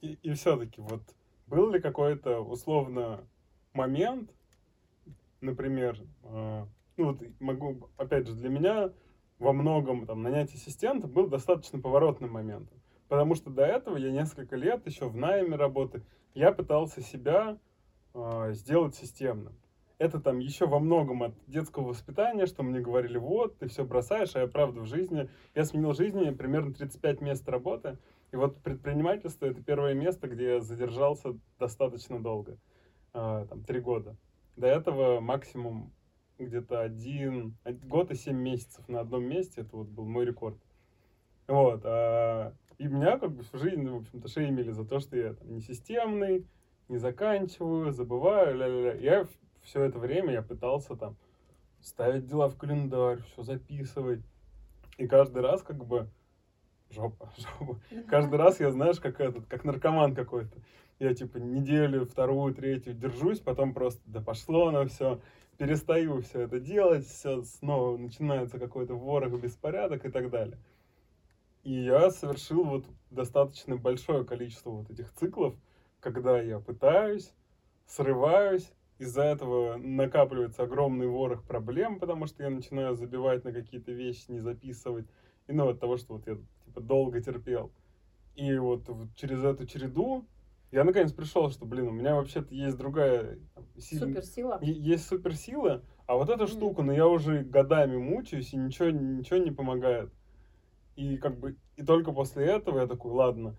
[0.00, 1.02] И, и все-таки вот
[1.46, 3.26] был ли какой-то условно
[3.72, 4.30] момент,
[5.40, 8.92] например, э, ну вот могу, опять же, для меня
[9.38, 12.80] во многом там нанять ассистента был достаточно поворотным моментом.
[13.08, 16.02] Потому что до этого я несколько лет еще в найме работы,
[16.34, 17.58] я пытался себя
[18.14, 19.54] э, сделать системным
[20.02, 24.34] это там еще во многом от детского воспитания, что мне говорили, вот, ты все бросаешь,
[24.34, 27.98] а я правда в жизни, я сменил жизни примерно 35 мест работы,
[28.32, 32.58] и вот предпринимательство это первое место, где я задержался достаточно долго,
[33.14, 34.16] э, там, три года.
[34.56, 35.92] До этого максимум
[36.36, 40.58] где-то один, год и семь месяцев на одном месте, это вот был мой рекорд.
[41.46, 45.34] Вот, а, и меня как бы всю жизнь, в общем-то, шеймили за то, что я
[45.34, 46.44] там, не системный,
[46.88, 48.94] не заканчиваю, забываю, ля-ля-ля.
[48.94, 49.26] Я
[49.62, 51.16] все это время я пытался там
[51.80, 54.20] ставить дела в календарь, все записывать.
[54.98, 56.08] И каждый раз как бы
[56.90, 57.80] жопа, жопа.
[58.08, 60.58] Каждый раз я, знаешь, как этот, как наркоман какой-то.
[60.98, 65.20] Я типа неделю, вторую, третью держусь, потом просто да пошло на все,
[65.58, 70.58] перестаю все это делать, все снова начинается какой-то ворох, беспорядок и так далее.
[71.64, 75.54] И я совершил вот достаточно большое количество вот этих циклов,
[76.00, 77.32] когда я пытаюсь,
[77.86, 78.72] срываюсь,
[79.02, 84.38] из-за этого накапливается огромный ворох проблем, потому что я начинаю забивать на какие-то вещи, не
[84.38, 85.06] записывать.
[85.48, 87.72] И ну, от того, что вот я типа долго терпел.
[88.36, 90.24] И вот через эту череду
[90.70, 93.38] я наконец пришел, что, блин, у меня вообще-то есть другая
[93.76, 94.06] сила.
[94.06, 94.58] Суперсила.
[94.62, 96.48] Есть суперсила, а вот эта mm.
[96.48, 100.12] штука, ну я уже годами мучаюсь, и ничего, ничего не помогает.
[100.94, 103.56] И как бы, и только после этого я такой, ладно,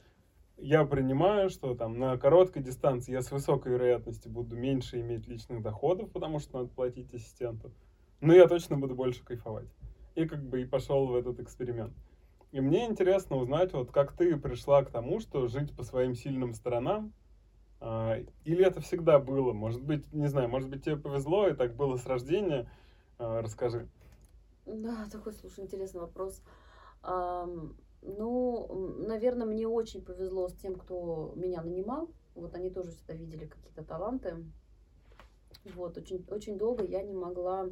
[0.64, 5.62] я принимаю, что там на короткой дистанции я с высокой вероятностью буду меньше иметь личных
[5.62, 7.74] доходов, потому что надо платить ассистенту.
[8.22, 9.68] Но я точно буду больше кайфовать.
[10.16, 11.94] И как бы и пошел в этот эксперимент.
[12.54, 16.54] И мне интересно узнать, вот как ты пришла к тому, что жить по своим сильным
[16.54, 17.12] сторонам,
[17.82, 19.52] а, или это всегда было?
[19.52, 22.70] Может быть, не знаю, может быть тебе повезло, и так было с рождения.
[23.20, 23.90] А, расскажи.
[24.66, 26.42] Да, такой, слушай, интересный вопрос.
[28.06, 32.10] Ну, наверное, мне очень повезло с тем, кто меня нанимал.
[32.36, 34.44] Вот они тоже всегда видели какие-то таланты.
[35.76, 37.70] Вот, очень, очень долго я не могла,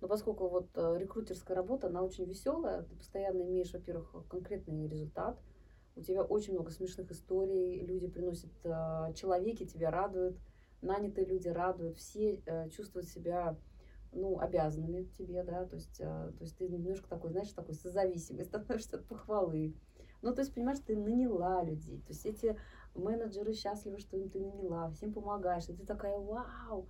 [0.00, 5.38] но поскольку вот э, рекрутерская работа, она очень веселая, ты постоянно имеешь, во-первых, конкретный результат,
[5.96, 10.38] у тебя очень много смешных историй, люди приносят, э, человеки тебя радуют,
[10.80, 13.56] нанятые люди радуют, все э, чувствуют себя
[14.14, 18.44] ну, обязанными тебе, да, то есть, э, то есть ты немножко такой, знаешь, такой созависимый
[18.44, 19.74] становишься от похвалы.
[20.22, 22.58] Ну, то есть, понимаешь, ты наняла людей, то есть эти
[22.94, 26.86] менеджеры счастливы, что им ты наняла, всем помогаешь, и ты такая, вау,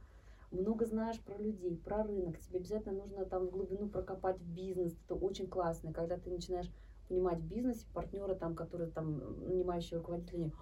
[0.52, 4.96] много знаешь про людей, про рынок, тебе обязательно нужно там в глубину прокопать в бизнес,
[5.04, 6.70] это очень классно, когда ты начинаешь
[7.08, 10.52] понимать в бизнесе, партнеры там, которые там, нанимающие руководители,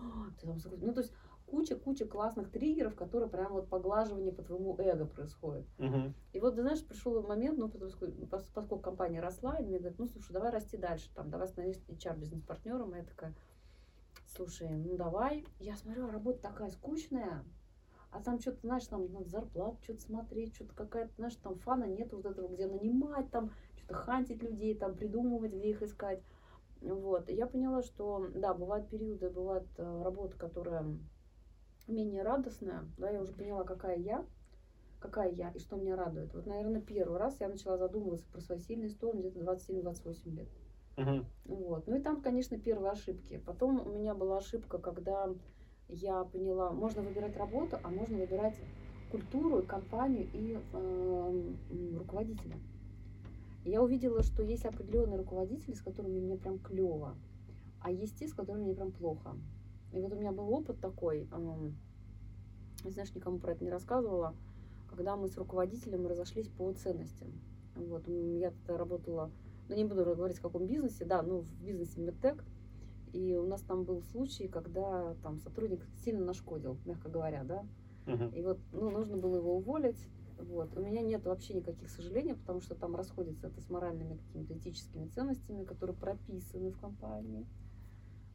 [0.41, 1.13] ты там, ну, то есть
[1.53, 5.67] куча-куча классных триггеров, которые прям вот поглаживание по твоему эго происходит.
[5.77, 6.11] Uh-huh.
[6.33, 10.09] И вот, ты знаешь, пришел момент, ну, поскольку, поскольку компания росла, и мне говорят, ну,
[10.09, 12.95] слушай, давай расти дальше, там, давай становись HR-бизнес-партнером.
[12.95, 13.35] И я такая,
[14.35, 15.45] слушай, ну, давай.
[15.61, 17.45] Я смотрю, работа такая скучная,
[18.11, 22.15] а там что-то, знаешь, там надо зарплату что-то смотреть, что-то какая-то, знаешь, там фана нет
[22.15, 26.23] вот этого, где нанимать, там, что-то хантить людей, там, придумывать, где их искать.
[26.81, 27.29] Вот.
[27.29, 30.99] И я поняла, что, да, бывают периоды, бывает э, работа, которая
[31.89, 34.25] менее радостная, да, я уже поняла, какая я,
[35.01, 36.33] какая я и что меня радует.
[36.35, 40.49] Вот, наверное, первый раз я начала задумываться про свои сильные стороны где-то 27-28 лет.
[40.97, 41.25] Uh-huh.
[41.47, 41.87] Вот.
[41.87, 43.39] Ну и там, конечно, первые ошибки.
[43.47, 45.29] Потом у меня была ошибка, когда
[45.89, 48.59] я поняла, можно выбирать работу, а можно выбирать
[49.11, 51.55] культуру, компанию и э,
[51.97, 52.57] руководителя.
[53.65, 57.17] И я увидела, что есть определенные руководители, с которыми мне прям клево,
[57.81, 59.37] а есть те, с которыми мне прям плохо.
[59.93, 61.29] И вот у меня был опыт такой,
[62.85, 64.35] знаешь, никому про это не рассказывала,
[64.89, 67.33] когда мы с руководителем разошлись по ценностям.
[67.75, 69.31] Вот, я тогда работала,
[69.69, 72.45] ну не буду говорить в каком бизнесе, да, ну в бизнесе Медтек,
[73.13, 77.67] и у нас там был случай, когда там сотрудник сильно нашкодил, мягко говоря, да,
[78.07, 78.31] Мгм.
[78.31, 80.09] и вот, ну, нужно было его уволить.
[80.39, 80.77] Вот.
[80.77, 85.07] У меня нет вообще никаких сожалений, потому что там расходится это с моральными какими-то этическими
[85.07, 87.47] ценностями, которые прописаны в компании.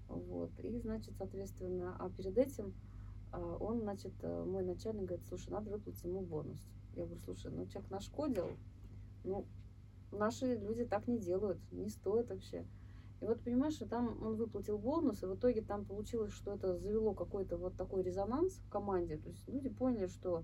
[0.07, 0.51] Вот.
[0.59, 2.73] И, значит, соответственно, а перед этим
[3.31, 6.59] а, он, значит, э, мой начальник говорит, слушай, надо выплатить ему бонус.
[6.95, 8.47] Я говорю, слушай, ну человек нашкодил,
[9.23, 9.45] ну,
[10.11, 12.65] наши люди так не делают, не стоит вообще.
[13.19, 16.77] И вот понимаешь, что там он выплатил бонус, и в итоге там получилось, что это
[16.77, 19.17] завело какой-то вот такой резонанс в команде.
[19.17, 20.43] То есть люди поняли, что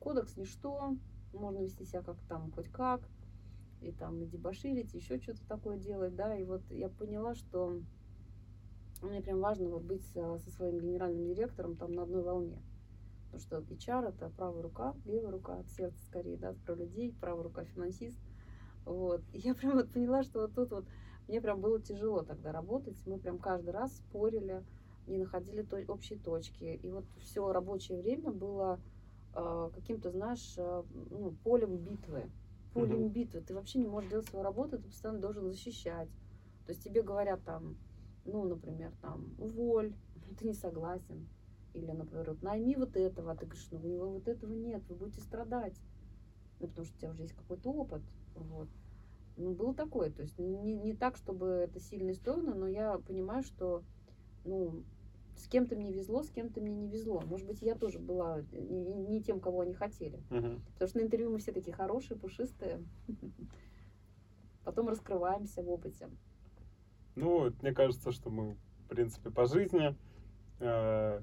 [0.00, 0.96] кодекс ничто,
[1.32, 3.02] можно вести себя как там хоть как,
[3.82, 6.36] и там и дебоширить, еще что-то такое делать, да.
[6.36, 7.80] И вот я поняла, что
[9.02, 12.62] мне прям важно вот быть со со своим генеральным директором там на одной волне.
[13.30, 17.44] Потому что HR это правая рука, левая рука от сердца скорее, да, про людей, правая
[17.44, 18.18] рука финансист.
[18.84, 19.20] Вот.
[19.32, 20.86] И я прям вот поняла, что вот тут вот
[21.28, 22.96] мне прям было тяжело тогда работать.
[23.04, 24.64] Мы прям каждый раз спорили,
[25.06, 26.78] не находили той, общей точки.
[26.82, 28.80] И вот все рабочее время было
[29.34, 32.30] э, каким-то, знаешь, э, ну, полем битвы.
[32.72, 33.08] Полем Мгм.
[33.08, 33.40] битвы.
[33.40, 36.08] Ты вообще не можешь делать свою работу, ты постоянно должен защищать.
[36.64, 37.76] То есть тебе говорят там,
[38.26, 39.94] ну, например, там, уволь,
[40.38, 41.28] ты не согласен.
[41.74, 44.82] Или, например, вот, найми вот этого, а ты говоришь, ну, у него вот этого нет,
[44.88, 45.78] вы будете страдать.
[46.58, 48.02] Ну, потому что у тебя уже есть какой-то опыт.
[48.34, 48.68] Вот.
[49.36, 50.10] Ну, было такое.
[50.10, 53.82] То есть не, не так, чтобы это сильные стороны, но я понимаю, что,
[54.44, 54.84] ну,
[55.36, 57.20] с кем-то мне везло, с кем-то мне не везло.
[57.26, 60.22] Может быть, я тоже была не, не тем, кого они хотели.
[60.30, 60.62] Мгм.
[60.72, 62.82] Потому что на интервью мы все такие хорошие, пушистые.
[64.64, 66.08] Потом раскрываемся в опыте.
[67.16, 69.96] Ну, вот мне кажется, что мы, в принципе, по жизни,
[70.60, 71.20] э,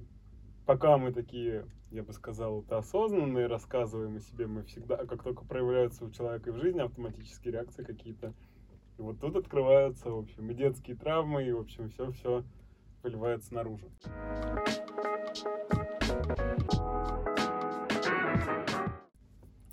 [0.65, 5.45] пока мы такие, я бы сказал, это осознанные, рассказываем о себе, мы всегда, как только
[5.45, 8.33] проявляются у человека в жизни автоматические реакции какие-то,
[8.97, 12.43] и вот тут открываются, в общем, и детские травмы, и, в общем, все-все
[13.03, 13.91] выливается наружу.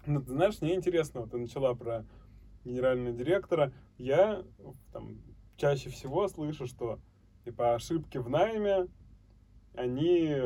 [0.05, 2.05] Ну, ты знаешь, мне интересно, вот ты начала про
[2.65, 3.73] генерального директора.
[3.97, 4.45] Я
[4.93, 5.17] там
[5.61, 6.99] чаще всего слышу, что
[7.45, 8.89] типа ошибки в найме,
[9.75, 10.37] они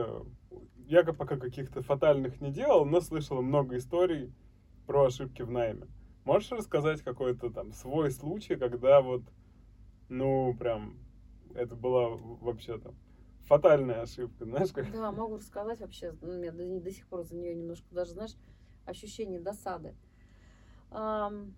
[0.86, 4.32] я пока каких-то фатальных не делал, но слышал много историй
[4.86, 5.86] про ошибки в найме.
[6.24, 9.22] Можешь рассказать какой-то там свой случай, когда вот,
[10.08, 10.98] ну, прям,
[11.54, 12.94] это была вообще там
[13.46, 14.90] фатальная ошибка, знаешь, как?
[14.90, 16.14] Да, могу рассказать вообще.
[16.22, 18.34] У меня до, до сих пор за нее немножко даже, знаешь,
[18.84, 19.94] ощущение досады.
[20.90, 21.54] Ам,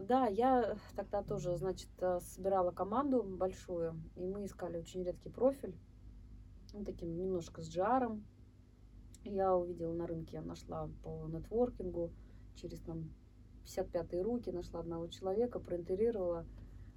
[0.00, 5.74] да, я тогда тоже, значит, э, собирала команду большую, и мы искали очень редкий профиль,
[6.72, 8.24] ну, таким немножко с джаром.
[9.24, 12.12] Я увидела на рынке, нашла по нетворкингу,
[12.56, 13.10] через там
[13.64, 16.44] 55-е руки, нашла одного человека, проинтервьюировала.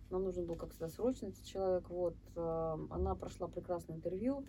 [0.09, 1.89] Нам нужен был, как всегда, срочно этот человек.
[1.89, 4.45] Вот, э, она прошла прекрасное интервью,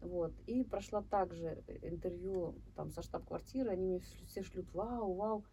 [0.00, 5.44] вот, и прошла также интервью там со штаб-квартиры, они мне вс- все шлют вау, вау.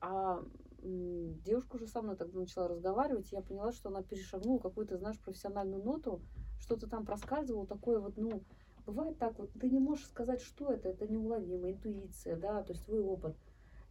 [0.00, 0.42] А
[0.82, 5.18] девушка уже со мной тогда начала разговаривать, и я поняла, что она перешагнула какую-то, знаешь,
[5.18, 6.22] профессиональную ноту,
[6.60, 8.42] что-то там проскальзывало, такое вот, ну,
[8.86, 12.84] бывает так вот, ты не можешь сказать, что это, это неуловимая интуиция, да, то есть
[12.84, 13.36] твой опыт.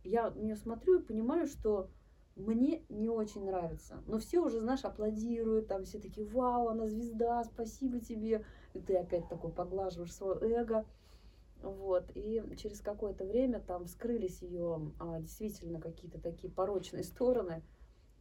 [0.04, 1.89] Я на нее смотрю и понимаю, что
[2.38, 4.02] мне не очень нравится.
[4.06, 8.45] Но все уже, знаешь, аплодируют, там все такие, вау, она звезда, спасибо тебе.
[8.73, 10.86] И ты опять такой поглаживаешь свое эго.
[11.62, 12.12] Вот.
[12.15, 17.63] И через какое-то время там вскрылись ее а, действительно какие-то такие порочные стороны.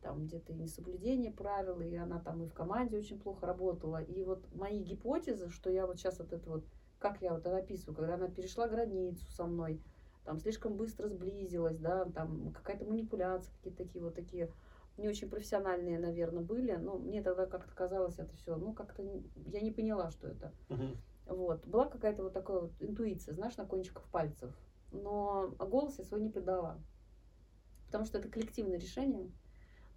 [0.03, 4.03] Там где-то и несоблюдение правил, и она там и в команде очень плохо работала.
[4.03, 6.65] И вот мои гипотезы, что я вот сейчас вот это вот,
[6.99, 9.81] как я вот это описываю, когда она перешла границу со мной,
[10.25, 14.51] там слишком быстро сблизилась, да, там какая-то манипуляция, какие-то такие вот такие
[14.97, 16.73] не очень профессиональные, наверное, были.
[16.73, 19.03] Но мне тогда как-то казалось это все, ну, как-то
[19.47, 20.53] я не поняла, что это.
[20.69, 20.97] Мгм.
[21.27, 21.67] Вот.
[21.67, 24.55] Была какая-то вот такая вот интуиция, знаешь, на кончиках пальцев.
[24.93, 26.79] Но голос я свой не придала.
[27.87, 29.31] Потому что это коллективное решение.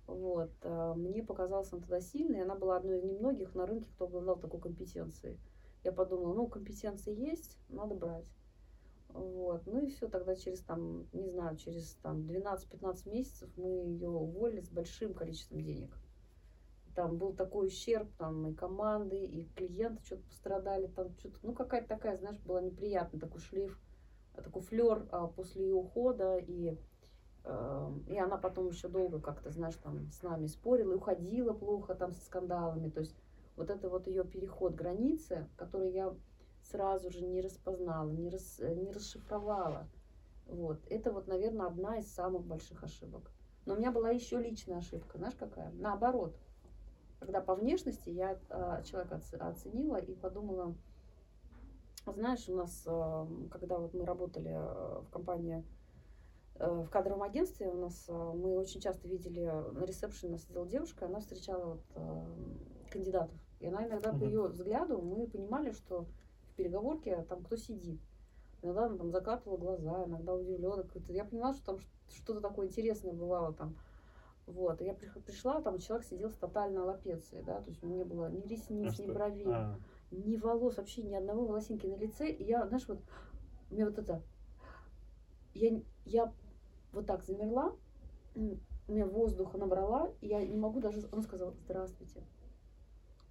[0.07, 0.51] Вот.
[0.63, 2.41] а Мне показалось, она тогда сильной.
[2.41, 5.39] Она была одной из немногих на рынке, кто обладал такой компетенцией.
[5.83, 8.25] Я подумала, ну, компетенции есть, надо брать.
[9.09, 9.65] Вот.
[9.65, 14.61] Ну и все, тогда через там, не знаю, через там 12-15 месяцев мы ее уволили
[14.61, 15.91] с большим количеством денег.
[16.99, 21.87] Там был такой ущерб, там и команды, и клиенты что-то пострадали, там что-то, ну какая-то
[21.87, 23.79] такая, знаешь, была неприятная, такой шлейф,
[24.35, 26.77] а, такой флер а, после ее ухода, и,
[27.45, 31.95] э, и она потом еще долго как-то, знаешь, там с нами спорила и уходила плохо
[31.95, 33.15] там со скандалами, то есть
[33.55, 36.13] вот это вот ее переход границы, который я
[36.63, 39.87] сразу же не распознала, не, рас, э, не расшифровала.
[40.47, 40.81] Вот.
[40.89, 43.31] Это вот, наверное, одна из самых больших ошибок.
[43.65, 45.71] Но у меня была еще личная ошибка, знаешь, какая?
[45.71, 46.35] Наоборот.
[47.19, 50.73] Когда по внешности я а, человека оценила и подумала,
[52.05, 55.63] знаешь, у нас, а, когда вот мы работали а, в компании
[56.59, 60.67] Э, в кадровом агентстве у нас э, мы очень часто видели на ресепшене нас сидела
[60.67, 62.25] девушка, она встречала вот, э,
[62.91, 63.39] кандидатов.
[63.61, 66.05] И она иногда по ее взгляду мы понимали, что
[66.51, 68.01] в переговорке там кто сидит.
[68.61, 70.85] Иногда она там закатывала глаза, иногда удивленно.
[71.07, 73.73] Я поняла, что там что-то такое интересное бывало там.
[74.49, 74.81] Вот.
[74.81, 78.29] Я пришла, там человек сидел с тотальной аллопецией, да, то есть у меня не было
[78.29, 79.79] ни ресниц, а ни бровей, а.
[80.11, 82.31] ни волос, вообще ни одного волосинки на лице.
[82.31, 82.99] И я, знаешь, вот,
[83.69, 84.23] у меня вот это,
[85.53, 86.33] я, я
[86.93, 87.75] вот так замерла,
[88.35, 91.07] у меня воздуха набрала, и я не могу даже...
[91.11, 92.23] Он сказал, здравствуйте.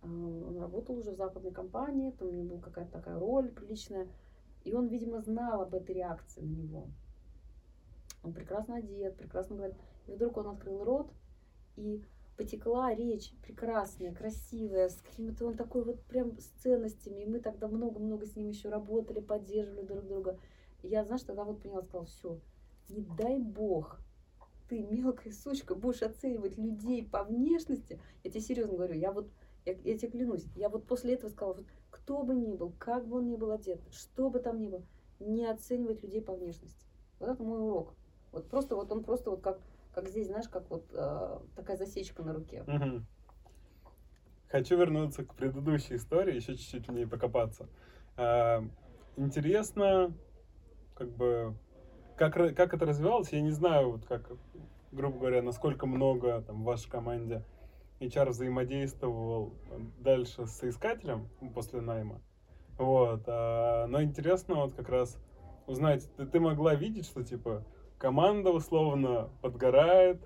[0.02, 4.06] А, он работал уже в западной компании, там у него была какая-то такая роль приличная.
[4.62, 6.86] И он, видимо, знал об этой реакции на него.
[8.22, 9.76] Он прекрасно одет, прекрасно говорит.
[10.08, 11.12] И вдруг он открыл рот,
[11.76, 12.02] и
[12.36, 17.22] потекла речь прекрасная, красивая, с какими-то он такой вот прям с ценностями.
[17.22, 20.38] И мы тогда много-много с ним еще работали, поддерживали друг друга.
[20.82, 22.40] И я, знаешь, тогда вот поняла, сказала, все,
[22.88, 24.00] не дай бог,
[24.68, 29.28] ты, мелкая сучка, будешь оценивать людей по внешности, я тебе серьезно говорю, я вот,
[29.64, 33.06] я, я тебе клянусь, я вот после этого сказала, вот, кто бы ни был, как
[33.06, 34.84] бы он ни был одет, что бы там ни было,
[35.18, 36.86] не оценивать людей по внешности.
[37.18, 37.94] Вот это мой урок.
[38.30, 39.60] Вот просто вот он просто вот как,
[39.98, 42.62] как здесь, знаешь, как вот э, такая засечка на руке.
[42.62, 43.02] Угу.
[44.48, 47.68] Хочу вернуться к предыдущей истории, еще чуть-чуть в ней покопаться.
[48.16, 48.60] Э,
[49.16, 50.14] интересно,
[50.94, 51.56] как бы
[52.16, 54.30] как, как это развивалось, я не знаю, вот как,
[54.92, 57.44] грубо говоря, насколько много там в вашей команде
[57.98, 59.52] HR взаимодействовал
[59.98, 62.20] дальше с соискателем после найма.
[62.76, 63.24] Вот.
[63.26, 65.18] А, но интересно вот как раз
[65.66, 67.64] узнать, ты, ты могла видеть, что типа
[67.98, 70.20] команда условно подгорает,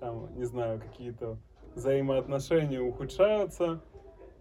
[0.00, 1.38] там, не знаю, какие-то
[1.74, 3.80] взаимоотношения ухудшаются,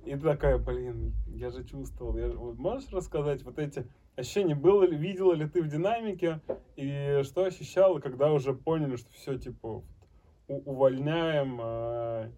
[0.05, 2.17] и ты такая, блин, я же чувствовал.
[2.17, 2.29] Я...
[2.29, 4.55] Вот можешь рассказать вот эти ощущения?
[4.55, 6.41] Было ли, видела ли ты в динамике?
[6.75, 9.83] И что ощущала, когда уже поняли, что все, типа,
[10.47, 11.59] увольняем?
[11.61, 12.31] А...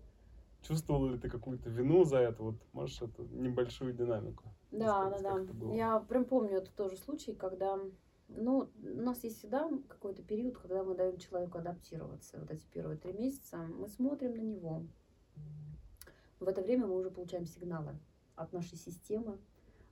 [0.62, 2.42] Чувствовала ли ты какую-то вину за это?
[2.42, 4.46] Вот можешь эту небольшую динамику?
[4.72, 5.74] Да, да, да.
[5.76, 7.80] Я прям помню это тоже случай, когда
[8.28, 12.40] ну, у нас есть всегда какой-то период, когда мы даем человеку адаптироваться.
[12.40, 14.84] Вот эти первые три месяца мы смотрим на него,
[16.40, 17.98] в это время мы уже получаем сигналы
[18.36, 19.40] от нашей системы,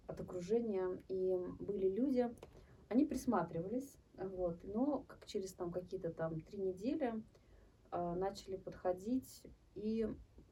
[0.08, 1.02] от окружения.
[1.08, 2.30] И были люди,
[2.90, 7.14] они присматривались, вот, но как через там какие-то там три недели
[7.92, 9.44] э, начали подходить
[9.76, 10.08] и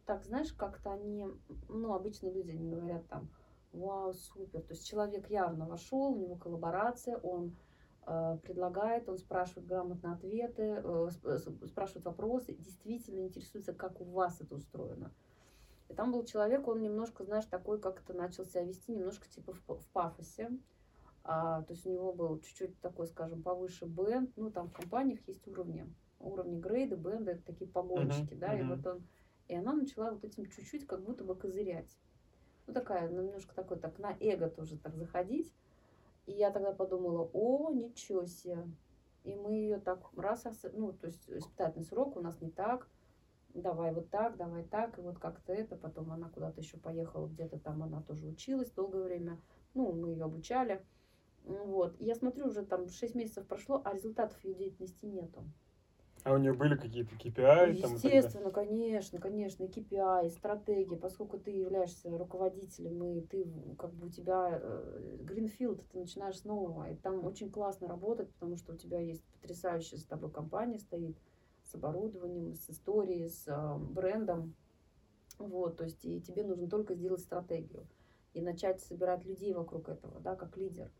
[0.05, 1.27] так, знаешь, как-то они,
[1.69, 3.29] ну, обычно люди, они говорят там,
[3.71, 7.55] вау, супер, то есть человек явно вошел, у него коллаборация, он
[8.03, 11.09] предлагает, он спрашивает грамотно ответы, э,
[11.67, 15.11] спрашивает вопросы, действительно интересуется, как у вас это устроено.
[15.87, 19.79] И там был человек, он немножко, знаешь, такой как-то начал себя вести, немножко типа в,
[19.79, 20.49] в пафосе.
[21.23, 24.31] А, то есть у него был чуть-чуть такой, скажем, повыше бенд.
[24.37, 25.85] Ну, там в компаниях есть уровни.
[26.19, 28.59] Уровни грейда, бенда, это такие погонщики, uh-huh, да, uh-huh.
[28.59, 29.07] и вот он...
[29.47, 31.97] И она начала вот этим чуть-чуть как будто бы козырять.
[32.67, 35.51] Ну, такая, ну, немножко такой, так, на эго тоже так заходить.
[36.25, 38.67] И я тогда подумала, о, ничего себе.
[39.23, 42.87] И мы ее так раз, ну, то есть испытательный срок у нас не так
[43.53, 45.75] давай вот так, давай так, и вот как-то это.
[45.75, 49.39] Потом она куда-то еще поехала, где-то там она тоже училась долгое время.
[49.73, 50.83] Ну, мы ее обучали.
[51.43, 51.99] Вот.
[51.99, 55.43] И я смотрю, уже там 6 месяцев прошло, а результатов ее деятельности нету.
[56.23, 57.73] А у нее были какие-то KPI?
[57.73, 63.47] Естественно, там, конечно, конечно, KPI, стратегии, поскольку ты являешься руководителем, и ты,
[63.77, 68.31] как бы у тебя э, Greenfield, ты начинаешь с нового, и там очень классно работать,
[68.33, 71.17] потому что у тебя есть потрясающая с тобой компания стоит,
[71.63, 74.53] с оборудованием, с историей, с э, брендом.
[75.39, 77.87] Вот, то есть и тебе нужно только сделать стратегию
[78.33, 80.91] и начать собирать людей вокруг этого, да, как лидер.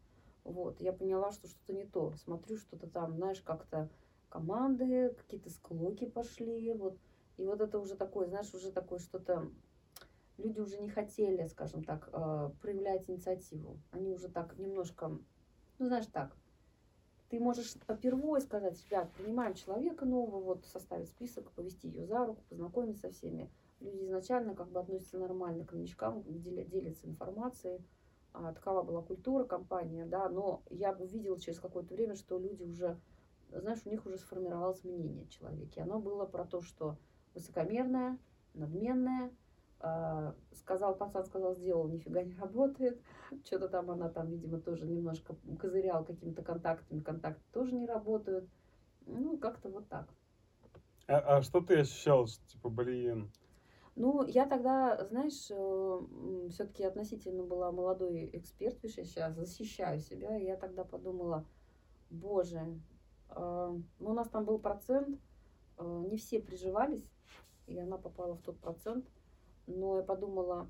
[0.44, 2.16] Вот, я поняла, что что-то не то.
[2.18, 3.90] Смотрю, что-то там, знаешь, как-то
[4.32, 6.98] команды, какие-то склоки пошли, вот.
[7.38, 9.52] И вот это уже такое, знаешь, уже такое что-то...
[10.38, 13.80] Люди уже не хотели, скажем так, э, проявлять инициативу.
[13.92, 15.20] Они уже так немножко,
[15.78, 16.36] ну, знаешь, так,
[17.30, 22.42] ты можешь попервой сказать, ребят, принимаем человека нового, вот составить список, повести ее за руку,
[22.50, 23.50] познакомиться со всеми.
[23.80, 27.80] Люди изначально как бы относятся нормально к новичкам, делятся информацией.
[28.34, 33.00] А, такова была культура компании, да, но я увидела через какое-то время, что люди уже,
[33.52, 35.82] знаешь, у них уже сформировалось мнение о человеке.
[35.82, 36.98] Оно было про то, что
[37.34, 38.20] высокомерное,
[38.54, 39.32] надменное,
[39.80, 43.02] А, сказал пацан, сказал, сделал, нифига не работает.
[43.46, 48.50] Что-то там она там, видимо, тоже немножко козырял какими-то контактами, контакты тоже не работают.
[49.08, 50.08] Ну, как-то вот так.
[51.08, 53.32] А, а что ты ощущал, что, типа, блин,
[53.96, 55.50] Ну, я тогда, знаешь,
[56.52, 61.46] все-таки относительно была молодой эксперт, видишь, я сейчас защищаю себя, и я тогда подумала,
[62.10, 62.82] боже,
[63.36, 65.20] а, ну, у нас там был процент,
[65.78, 67.06] а, не все приживались,
[67.68, 69.06] и она попала в тот процент,
[69.68, 70.70] но я подумала,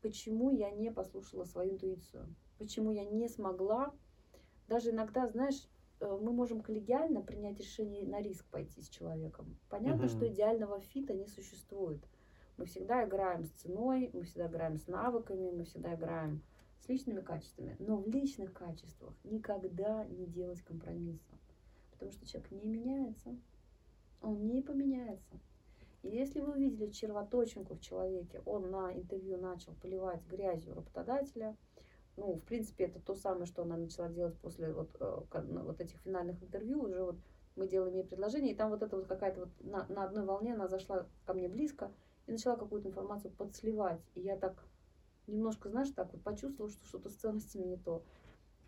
[0.00, 3.92] почему я не послушала свою интуицию, почему я не смогла,
[4.68, 5.68] даже иногда, знаешь,
[6.00, 9.56] э, мы можем коллегиально принять решение на риск пойти с человеком.
[9.68, 10.08] Понятно, Мгм.
[10.08, 12.02] что идеального фита не существует.
[12.56, 16.42] Мы всегда играем с ценой, мы всегда играем с навыками, мы всегда играем
[16.80, 17.76] с личными качествами.
[17.78, 21.38] Но в личных качествах никогда не делать компромисса.
[22.02, 23.36] Потому что человек не меняется.
[24.22, 25.38] Он не поменяется.
[26.02, 31.56] И если вы увидели червоточинку в человеке, он на интервью начал поливать грязью работодателя,
[32.16, 35.80] ну, в принципе, это то самое, что она начала делать после вот, э, ну, вот
[35.80, 37.16] этих финальных интервью, уже вот
[37.54, 40.54] мы делаем ей предложение, и там вот это вот какая-то вот на, на одной волне
[40.54, 41.92] она зашла ко мне близко
[42.26, 44.00] и начала какую-то информацию подсливать.
[44.16, 44.66] И я так
[45.28, 48.02] немножко, знаешь, так вот почувствовала, что что-то с ценностями не то.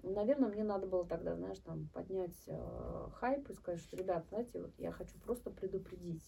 [0.06, 4.60] Наверное, мне надо было тогда, знаешь, там поднять э, хайп и сказать, что, ребят, знаете,
[4.60, 6.24] вот я хочу просто предупредить.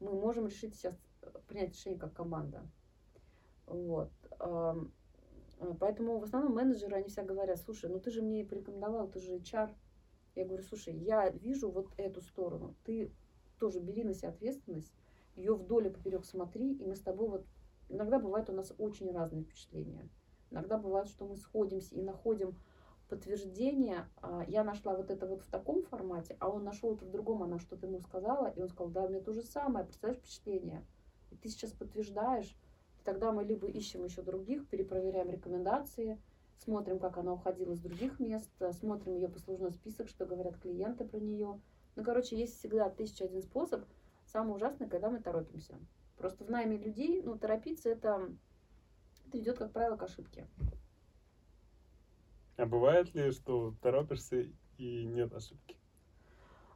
[0.00, 2.68] Мы можем решить сейчас э, принять решение как команда.
[3.66, 4.10] Вот.
[4.40, 4.74] Э,
[5.80, 9.36] Поэтому в основном менеджеры, они всегда говорят, слушай, ну ты же мне порекомендовал, ты же
[9.36, 9.70] HR.
[10.36, 13.10] Я говорю, слушай, я вижу вот эту сторону, ты
[13.58, 14.94] тоже бери на себя ответственность,
[15.34, 17.46] ее вдоль и поперек смотри, и мы с тобой вот...
[17.88, 20.08] Иногда бывает у нас очень разные впечатления.
[20.50, 22.54] Иногда бывает, что мы сходимся и находим
[23.08, 24.08] подтверждение.
[24.22, 27.42] А, Я нашла вот это вот в таком формате, а он нашел это в другом,
[27.42, 30.84] она что-то ему сказала, и он сказал, да, меня то же самое, представляешь, впечатление.
[31.30, 32.56] И ты сейчас подтверждаешь,
[33.04, 36.20] тогда мы либо ищем еще других, перепроверяем рекомендации,
[36.58, 41.18] смотрим, как она уходила с других мест, смотрим ее послужной список, что говорят клиенты про
[41.18, 41.60] нее.
[41.96, 43.84] Ну, короче, есть всегда тысяча один способ.
[44.26, 45.78] Самое ужасное, когда мы торопимся.
[46.16, 48.28] Просто в найме людей, ну, торопиться это,
[49.26, 50.46] это ведет, как правило, к ошибке.
[52.58, 54.46] А бывает ли, что торопишься
[54.76, 55.76] и нет ошибки?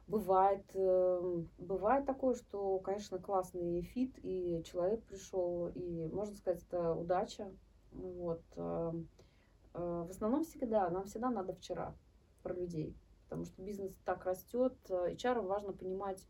[0.07, 6.93] Бывает, эм, бывает такое, что, конечно, классный фит, и человек пришел, и, можно сказать, это
[6.93, 7.51] удача.
[7.91, 8.43] Вот.
[8.57, 9.07] эм,
[9.73, 11.95] э, В основном всегда, нам всегда надо вчера
[12.43, 14.75] про людей, потому что бизнес так растет.
[14.89, 16.27] HR важно понимать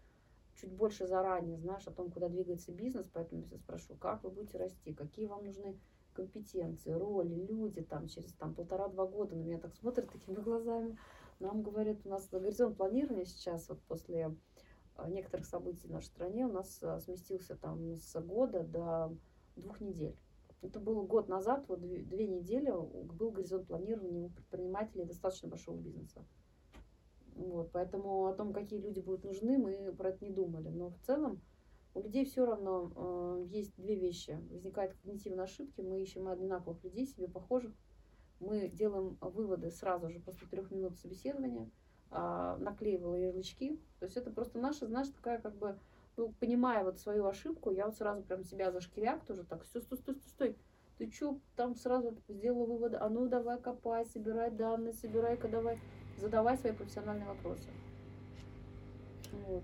[0.56, 4.60] чуть больше заранее, знаешь, о том, куда двигается бизнес, поэтому я спрошу, как вы будете
[4.60, 5.80] расти, какие вам нужны
[6.14, 10.98] компетенции, роли, люди там через там полтора-два года на меня так смотрят такими глазами.
[11.40, 14.36] Нам говорят, у нас горизонт планирования сейчас, вот после
[14.98, 19.16] э, некоторых событий в нашей стране, у нас э, сместился там с года до
[19.56, 20.16] двух недель.
[20.62, 25.78] Это было год назад, вот две, две недели был горизонт планирования у предпринимателей достаточно большого
[25.78, 26.26] бизнеса.
[27.36, 30.70] Вот, поэтому о том, какие люди будут нужны, мы про это не думали.
[30.70, 31.42] Но в целом
[31.94, 34.40] у людей все равно э, есть две вещи.
[34.50, 37.74] Возникают когнитивные ошибки, мы ищем одинаковых людей, себе похожих.
[38.40, 41.70] Мы делаем выводы сразу же после трех минут собеседования,
[42.10, 43.80] а, наклеивала ярлычки.
[44.00, 45.80] То есть это просто наша, знаешь, такая как бы,
[46.18, 49.82] ну, понимая вот свою ошибку, я вот сразу прям себя за шкиряк тоже так, стой,
[49.84, 50.58] стой, стой, стой, стой.
[50.98, 55.78] Ты чё, там сразу сделала выводы, а ну давай копай, собирай данные, собирай-ка давай,
[56.18, 57.72] задавай свои профессиональные вопросы.
[59.32, 59.64] Вот.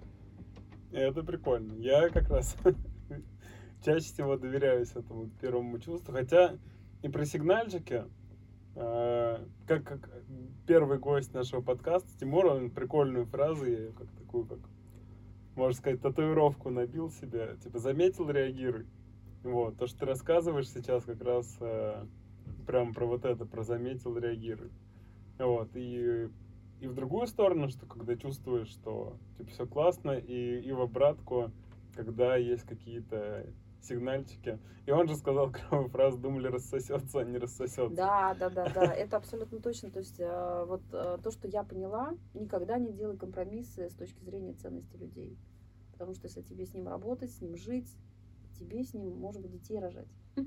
[0.91, 1.73] Это прикольно.
[1.73, 2.55] Я как раз
[3.85, 6.13] чаще всего доверяюсь этому первому чувству.
[6.13, 6.55] Хотя
[7.01, 8.05] и про сигнальчики,
[8.75, 10.09] э, как, как
[10.65, 14.59] первый гость нашего подкаста, Тимур, он прикольную фразу, я ее как такую, как,
[15.55, 17.57] можно сказать, татуировку набил себе.
[17.63, 18.87] Типа, заметил, реагируй.
[19.43, 22.05] Вот, то, что ты рассказываешь сейчас, как раз э,
[22.67, 24.71] прям про вот это, про заметил, реагируй.
[25.37, 26.29] Вот, и
[26.79, 31.51] и в другую сторону, что когда чувствуешь, что типа все классно, и, и в обратку,
[31.93, 33.45] когда есть какие-то
[33.81, 34.59] сигнальчики.
[34.85, 37.95] И он же сказал клевую фразу, думали, рассосется, а не рассосется.
[37.95, 39.89] Да, да, да, да, это абсолютно точно.
[39.89, 44.23] То есть э, вот э, то, что я поняла, никогда не делай компромиссы с точки
[44.23, 45.37] зрения ценности людей.
[45.93, 47.89] Потому что если тебе с ним работать, с ним жить,
[48.57, 50.07] тебе с ним, может быть, детей рожать.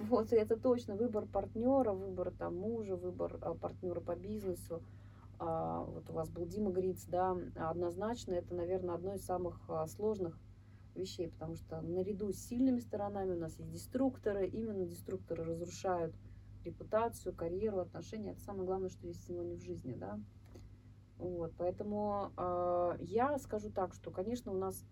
[0.00, 4.82] Вот, и это точно выбор партнера, выбор там мужа, выбор партнера по бизнесу.
[5.38, 9.86] А, Вот у вас был Дима Гриц, да, однозначно это, наверное, одно из самых а,
[9.86, 10.38] сложных
[10.94, 16.14] вещей, потому что наряду с сильными сторонами у нас есть деструкторы, именно деструкторы разрушают
[16.64, 18.32] репутацию, карьеру, отношения.
[18.32, 20.18] Это самое главное, что есть сегодня в жизни, да.
[21.18, 24.84] Вот, поэтому э, я скажу так, что, конечно, у нас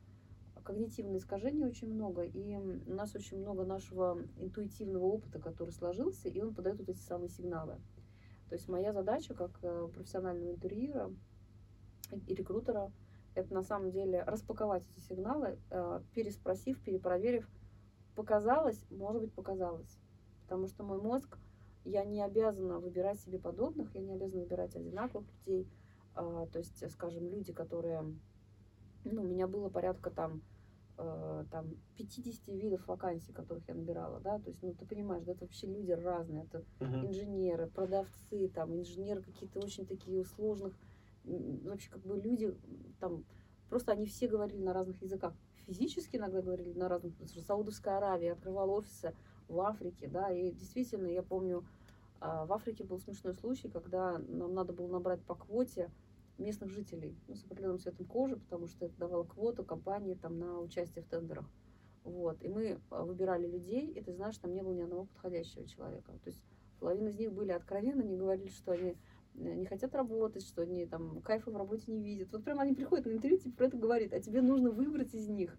[0.62, 6.40] когнитивные искажения очень много, и у нас очень много нашего интуитивного опыта, который сложился, и
[6.40, 7.80] он подает вот эти самые сигналы.
[8.52, 11.10] То есть моя задача как э, профессионального интерьера
[12.26, 12.92] и рекрутера
[13.34, 17.48] это на самом деле распаковать эти сигналы, э, переспросив, перепроверив,
[18.14, 19.98] показалось, может быть, показалось.
[20.42, 21.38] Потому что мой мозг,
[21.86, 25.66] я не обязана выбирать себе подобных, я не обязана выбирать одинаковых людей.
[26.14, 28.04] А, то есть, скажем, люди, которые...
[29.04, 30.42] Ну, у меня было порядка там
[30.98, 35.32] э, там 50 видов вакансий, которых я набирала, да, то есть, ну, ты понимаешь, да,
[35.32, 37.06] это вообще люди разные, это Мгм.
[37.06, 40.74] инженеры, продавцы, там, инженеры какие-то очень такие сложных,
[41.24, 42.54] вообще как бы люди,
[43.00, 43.24] там,
[43.68, 45.34] просто они все говорили на разных языках.
[45.66, 47.14] Физически иногда говорили на разных,
[47.46, 49.14] Саудовская Аравия открывала офисы
[49.48, 51.64] в Африке, да, и действительно, я помню,
[52.20, 55.90] а, в Африке был смешной случай, когда нам надо было набрать по квоте
[56.38, 60.60] местных жителей ну, с определенным цветом кожи, потому что это давало квоту компании там, на
[60.60, 61.48] участие в тендерах.
[62.04, 62.42] Вот.
[62.42, 66.12] И мы а, выбирали людей, и ты знаешь, там не было ни одного подходящего человека.
[66.24, 66.42] То есть
[66.80, 68.96] половина из них были откровенны, они говорили, что они
[69.36, 72.32] э, не хотят работать, что они там кайфа в работе не видят.
[72.32, 75.28] Вот прям они приходят на интервью, тебе про это говорит, а тебе нужно выбрать из
[75.28, 75.56] них.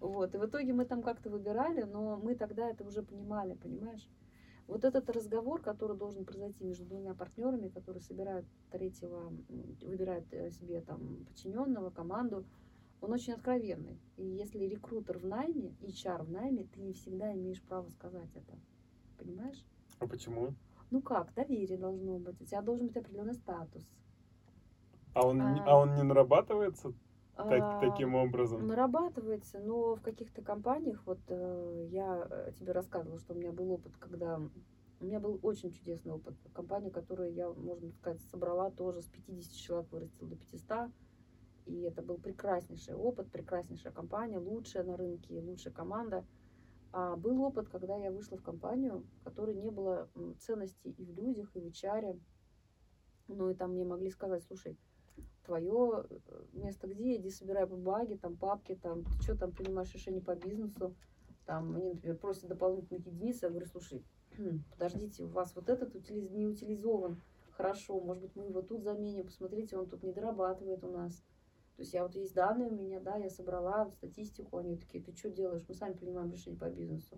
[0.00, 0.34] Вот.
[0.34, 4.08] И в итоге мы там как-то выбирали, но мы тогда это уже понимали, понимаешь?
[4.66, 9.32] Вот этот разговор, который должен произойти между двумя партнерами, которые собирают третьего,
[9.82, 12.44] выбирают э, себе там подчиненного, команду,
[13.00, 14.00] он очень откровенный.
[14.16, 18.58] И если рекрутер в найме, HR в найме, ты не всегда имеешь право сказать это.
[19.18, 19.64] Понимаешь?
[20.00, 20.54] А почему?
[20.90, 23.86] Ну как, доверие должно быть, у тебя должен быть определенный статус.
[25.14, 25.64] А он, А.
[25.64, 26.92] а он не нарабатывается
[27.36, 28.66] так- А, таким образом?
[28.66, 33.72] Нарабатывается, но в каких-то компаниях, вот э, я э, тебе рассказывала, что у меня был
[33.72, 34.40] опыт, когда
[35.00, 36.34] у меня был очень чудесный опыт.
[36.54, 40.90] Компания, которую я, можно сказать, собрала тоже с 50 человек, вырастила до 500.
[41.66, 46.24] И это был прекраснейший опыт, прекраснейшая компания, лучшая на рынке, лучшая команда.
[46.92, 50.08] А был опыт, когда я вышла в компанию, в которой не было
[50.38, 52.18] ценностей и в людях, и в HR.
[53.28, 54.78] Ну и там мне могли сказать, слушай,
[55.46, 60.20] твое э, место где, иди собирай бумаги, там папки, там, ты что там принимаешь решения
[60.20, 60.94] по бизнесу,
[61.46, 64.04] там, они, например, просят дополнительных единиц, я говорю, слушай,
[64.72, 66.30] подождите, у вас вот этот утилиз...
[66.30, 67.22] не утилизован,
[67.52, 71.14] хорошо, может быть, мы его тут заменим, посмотрите, он тут не дорабатывает у нас.
[71.76, 75.14] То есть я вот есть данные у меня, да, я собрала статистику, они такие, ты
[75.14, 77.16] что делаешь, мы сами принимаем решение по бизнесу.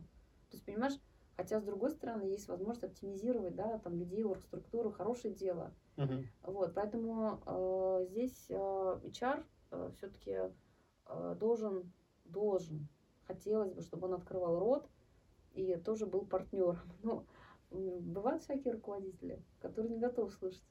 [0.50, 0.98] То есть, понимаешь,
[1.38, 5.72] хотя, с другой стороны, есть возможность оптимизировать, да, там, людей, оргструктуру, хорошее дело.
[5.96, 6.26] Мгм.
[6.42, 8.54] Вот, поэтому э, здесь э,
[9.04, 9.44] HR
[9.94, 10.36] все-таки
[11.36, 11.92] должен,
[12.24, 12.88] должен,
[13.26, 14.88] хотелось бы, чтобы он открывал рот
[15.54, 16.78] и тоже был партнером.
[17.02, 17.24] Но
[17.70, 20.64] м, бывают всякие руководители, которые не готовы слышать.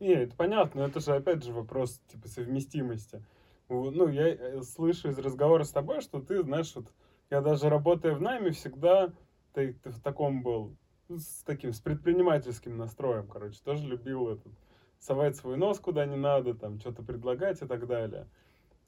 [0.00, 3.24] Не, это понятно, но это же опять же вопрос типа совместимости.
[3.68, 6.90] Ну, я э, слышу из разговора с тобой, что ты, знаешь, вот
[7.30, 9.12] я даже работая в найме, всегда
[9.52, 10.76] ты, ты в таком был,
[11.08, 14.52] ну, с таким, с предпринимательским настроем, короче, тоже любил этот,
[14.98, 18.28] совать свой нос куда не надо, там, что-то предлагать и так далее.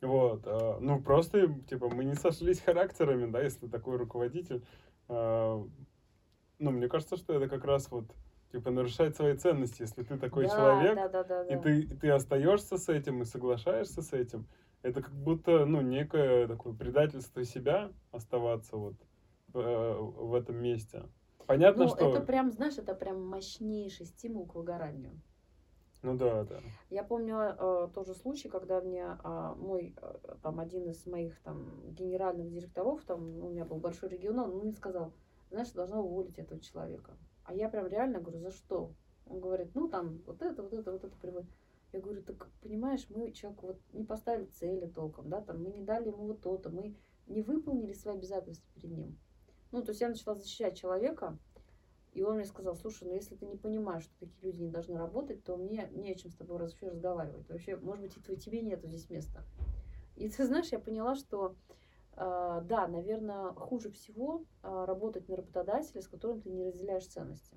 [0.01, 4.65] Вот, а, ну, просто, типа, мы не сошлись характерами, да, если такой руководитель.
[5.09, 5.65] а,
[6.59, 8.05] Ну, мне кажется, что это как раз вот,
[8.53, 11.63] типа, нарушает свои ценности, если ты такой Да, человек, да, да, да, и да.
[11.63, 14.47] ты, и ты остаешься с этим и соглашаешься с этим,
[14.83, 19.05] это как будто, ну, некое такое предательство себя оставаться вот э,
[19.59, 21.03] в этом месте.
[21.47, 22.11] Понятно, Ну, что...
[22.11, 25.21] это прям, знаешь, это прям мощнейший стимул к выгоранию.
[26.03, 26.61] Ну да, да.
[26.91, 31.93] Я помню э, тоже случай, когда мне а, мой, э, там, один из моих там
[31.93, 35.13] генеральных директоров, там, у меня был большой регионал, он мне сказал,
[35.51, 37.17] знаешь, должна уволить этого человека.
[37.45, 38.93] А я прям реально говорю, за что?
[39.27, 41.51] Он говорит, ну, там, вот это, вот это, вот это приводит.
[41.93, 45.83] Я говорю, так, понимаешь, мы человеку вот не поставили цели толком, да, там, мы не
[45.83, 46.97] дали ему вот то-то, мы
[47.29, 49.19] не выполнили свои обязательства перед ним.
[49.73, 51.39] Ну, то есть я начала защищать человека,
[52.13, 54.99] и он мне сказал, слушай, ну если ты не понимаешь, что такие люди не должны
[54.99, 57.49] работать, то мне не о чем с тобой вообще разговаривать.
[57.49, 59.43] Вообще, может быть, и тебе нету здесь места.
[60.17, 61.55] И ты знаешь, я поняла, что
[62.17, 67.57] э, да, наверное, хуже всего э, работать на работодателя, с которым ты не разделяешь ценности.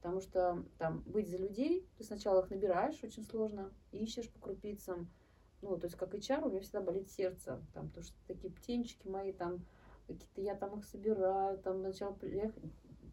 [0.00, 5.10] Потому что там быть за людей, ты сначала их набираешь, очень сложно, ищешь по крупицам.
[5.60, 9.06] Ну, то есть как HR у меня всегда болит сердце, там, потому что такие птенчики
[9.06, 9.64] мои там,
[10.14, 12.62] какие-то я там их собираю, там сначала приехать.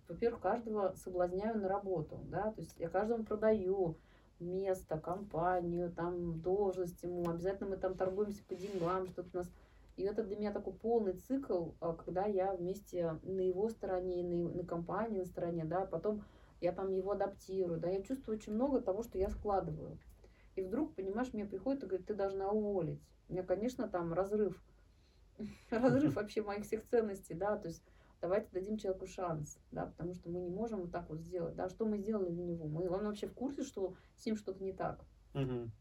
[0.07, 3.97] Во-первых, каждого соблазняю на работу, да, то есть я каждому продаю
[4.39, 9.51] место, компанию, там должность ему, обязательно мы там торгуемся по деньгам, что-то у нас.
[9.97, 14.49] И это для меня такой полный цикл, а, когда я вместе на его стороне, на,
[14.49, 16.23] на компании на стороне, да, потом
[16.61, 19.97] я там его адаптирую, да, я чувствую очень много того, что я складываю.
[20.55, 23.01] И вдруг, понимаешь, мне приходит и говорит, ты должна уволить.
[23.27, 24.61] У меня, конечно, там разрыв
[25.69, 27.83] разрыв вообще моих всех ценностей, да, то есть
[28.21, 31.69] давайте дадим человеку шанс, да, потому что мы не можем вот так вот сделать, да,
[31.69, 34.73] что мы сделали для него, мы, он вообще в курсе, что с ним что-то не
[34.73, 35.03] так.
[35.33, 35.71] Мгм.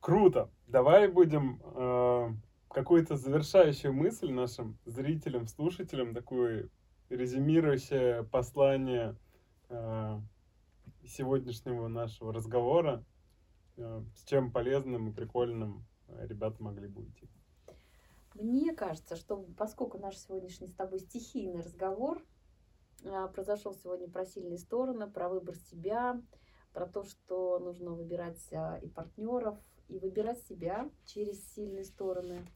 [0.00, 0.50] Круто.
[0.68, 2.28] Давай будем э,
[2.68, 6.68] какую-то завершающую мысль нашим зрителям, слушателям, такое
[7.08, 9.16] резюмирующее послание
[9.68, 10.20] э,
[11.04, 13.04] сегодняшнего нашего разговора,
[13.76, 17.28] э, с чем полезным и прикольным ребята могли бы уйти.
[18.40, 22.22] Мне кажется, что поскольку наш сегодняшний с тобой стихийный разговор
[23.04, 26.20] а, произошел сегодня про сильные стороны, про выбор себя,
[26.72, 29.58] про то, что нужно выбирать а, и партнеров,
[29.88, 32.46] и выбирать себя через сильные стороны,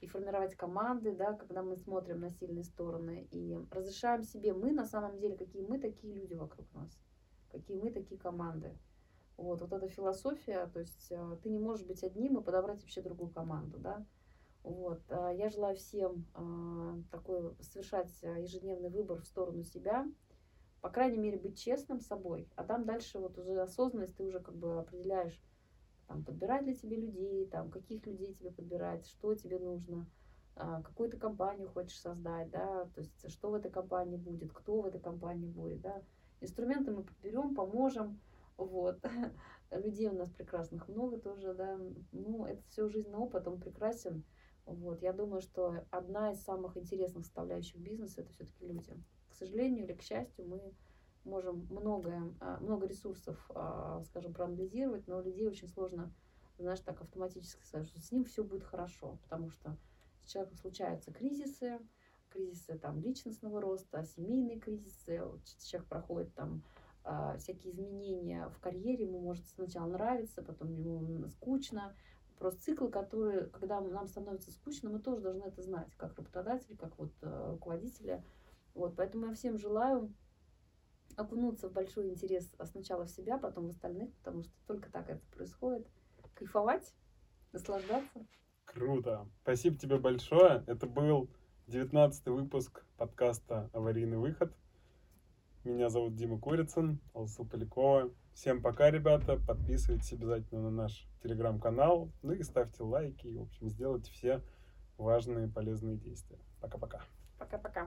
[0.00, 4.86] и формировать команды, да, когда мы смотрим на сильные стороны, и разрешаем себе, мы на
[4.86, 6.98] самом деле, какие мы, такие люди вокруг нас,
[7.50, 8.78] какие мы, такие команды.
[9.36, 13.02] Вот, вот эта философия, то есть а, ты не можешь быть одним и подобрать вообще
[13.02, 14.06] другую команду, да,
[14.68, 15.00] вот.
[15.08, 20.06] а, Я желаю всем а, такой совершать а, ежедневный выбор в сторону себя,
[20.80, 24.40] по крайней мере, быть честным с собой, а там дальше вот уже осознанность, ты уже
[24.40, 25.42] как бы определяешь,
[26.06, 30.06] там, подбирать ли тебе людей, там, каких людей тебе подбирать, что тебе нужно,
[30.54, 34.86] какую ты компанию хочешь создать, да, то есть что в этой компании будет, кто в
[34.86, 36.02] этой компании будет, да.
[36.40, 38.20] Инструменты мы подберем, поможем,
[38.56, 39.00] вот.
[39.70, 41.78] Людей у нас прекрасных много тоже, да.
[42.12, 44.24] Ну, это все жизненный опыт, он прекрасен.
[44.68, 45.00] Вот.
[45.02, 48.92] Я думаю, что одна из самых интересных составляющих бизнеса это все-таки люди.
[49.30, 50.74] К сожалению или к счастью, мы
[51.24, 56.12] можем многое, а, много ресурсов, а, скажем, проанализировать, но людей очень сложно,
[56.58, 59.76] знаешь, так автоматически сказать, что с ним все будет хорошо, потому что
[60.24, 61.78] с человеком случаются кризисы,
[62.30, 65.22] кризисы там личностного роста, семейные кризисы,
[65.64, 66.62] человек проходит там
[67.04, 71.96] а, всякие изменения в карьере, ему может сначала нравиться, потом ему скучно,
[72.38, 76.96] просто цикл, который, когда нам становится скучно, мы тоже должны это знать, как работодатели, как
[76.98, 78.24] вот э, руководители.
[78.74, 80.12] Вот, поэтому я всем желаю
[81.16, 85.24] окунуться в большой интерес сначала в себя, потом в остальных, потому что только так это
[85.34, 85.86] происходит.
[86.34, 86.94] Кайфовать,
[87.52, 88.26] наслаждаться.
[88.64, 89.26] Круто.
[89.42, 90.62] Спасибо тебе большое.
[90.66, 91.28] Это был
[91.66, 94.54] 19 выпуск подкаста «Аварийный выход».
[95.68, 98.10] Меня зовут Дима Курицын, Алсу Полякова.
[98.32, 99.36] Всем пока, ребята.
[99.36, 102.08] Подписывайтесь обязательно на наш телеграм-канал.
[102.22, 103.26] Ну и ставьте лайки.
[103.26, 104.40] И, в общем, сделайте все
[104.96, 106.38] важные полезные действия.
[106.62, 107.02] Пока-пока.
[107.38, 107.86] Пока-пока.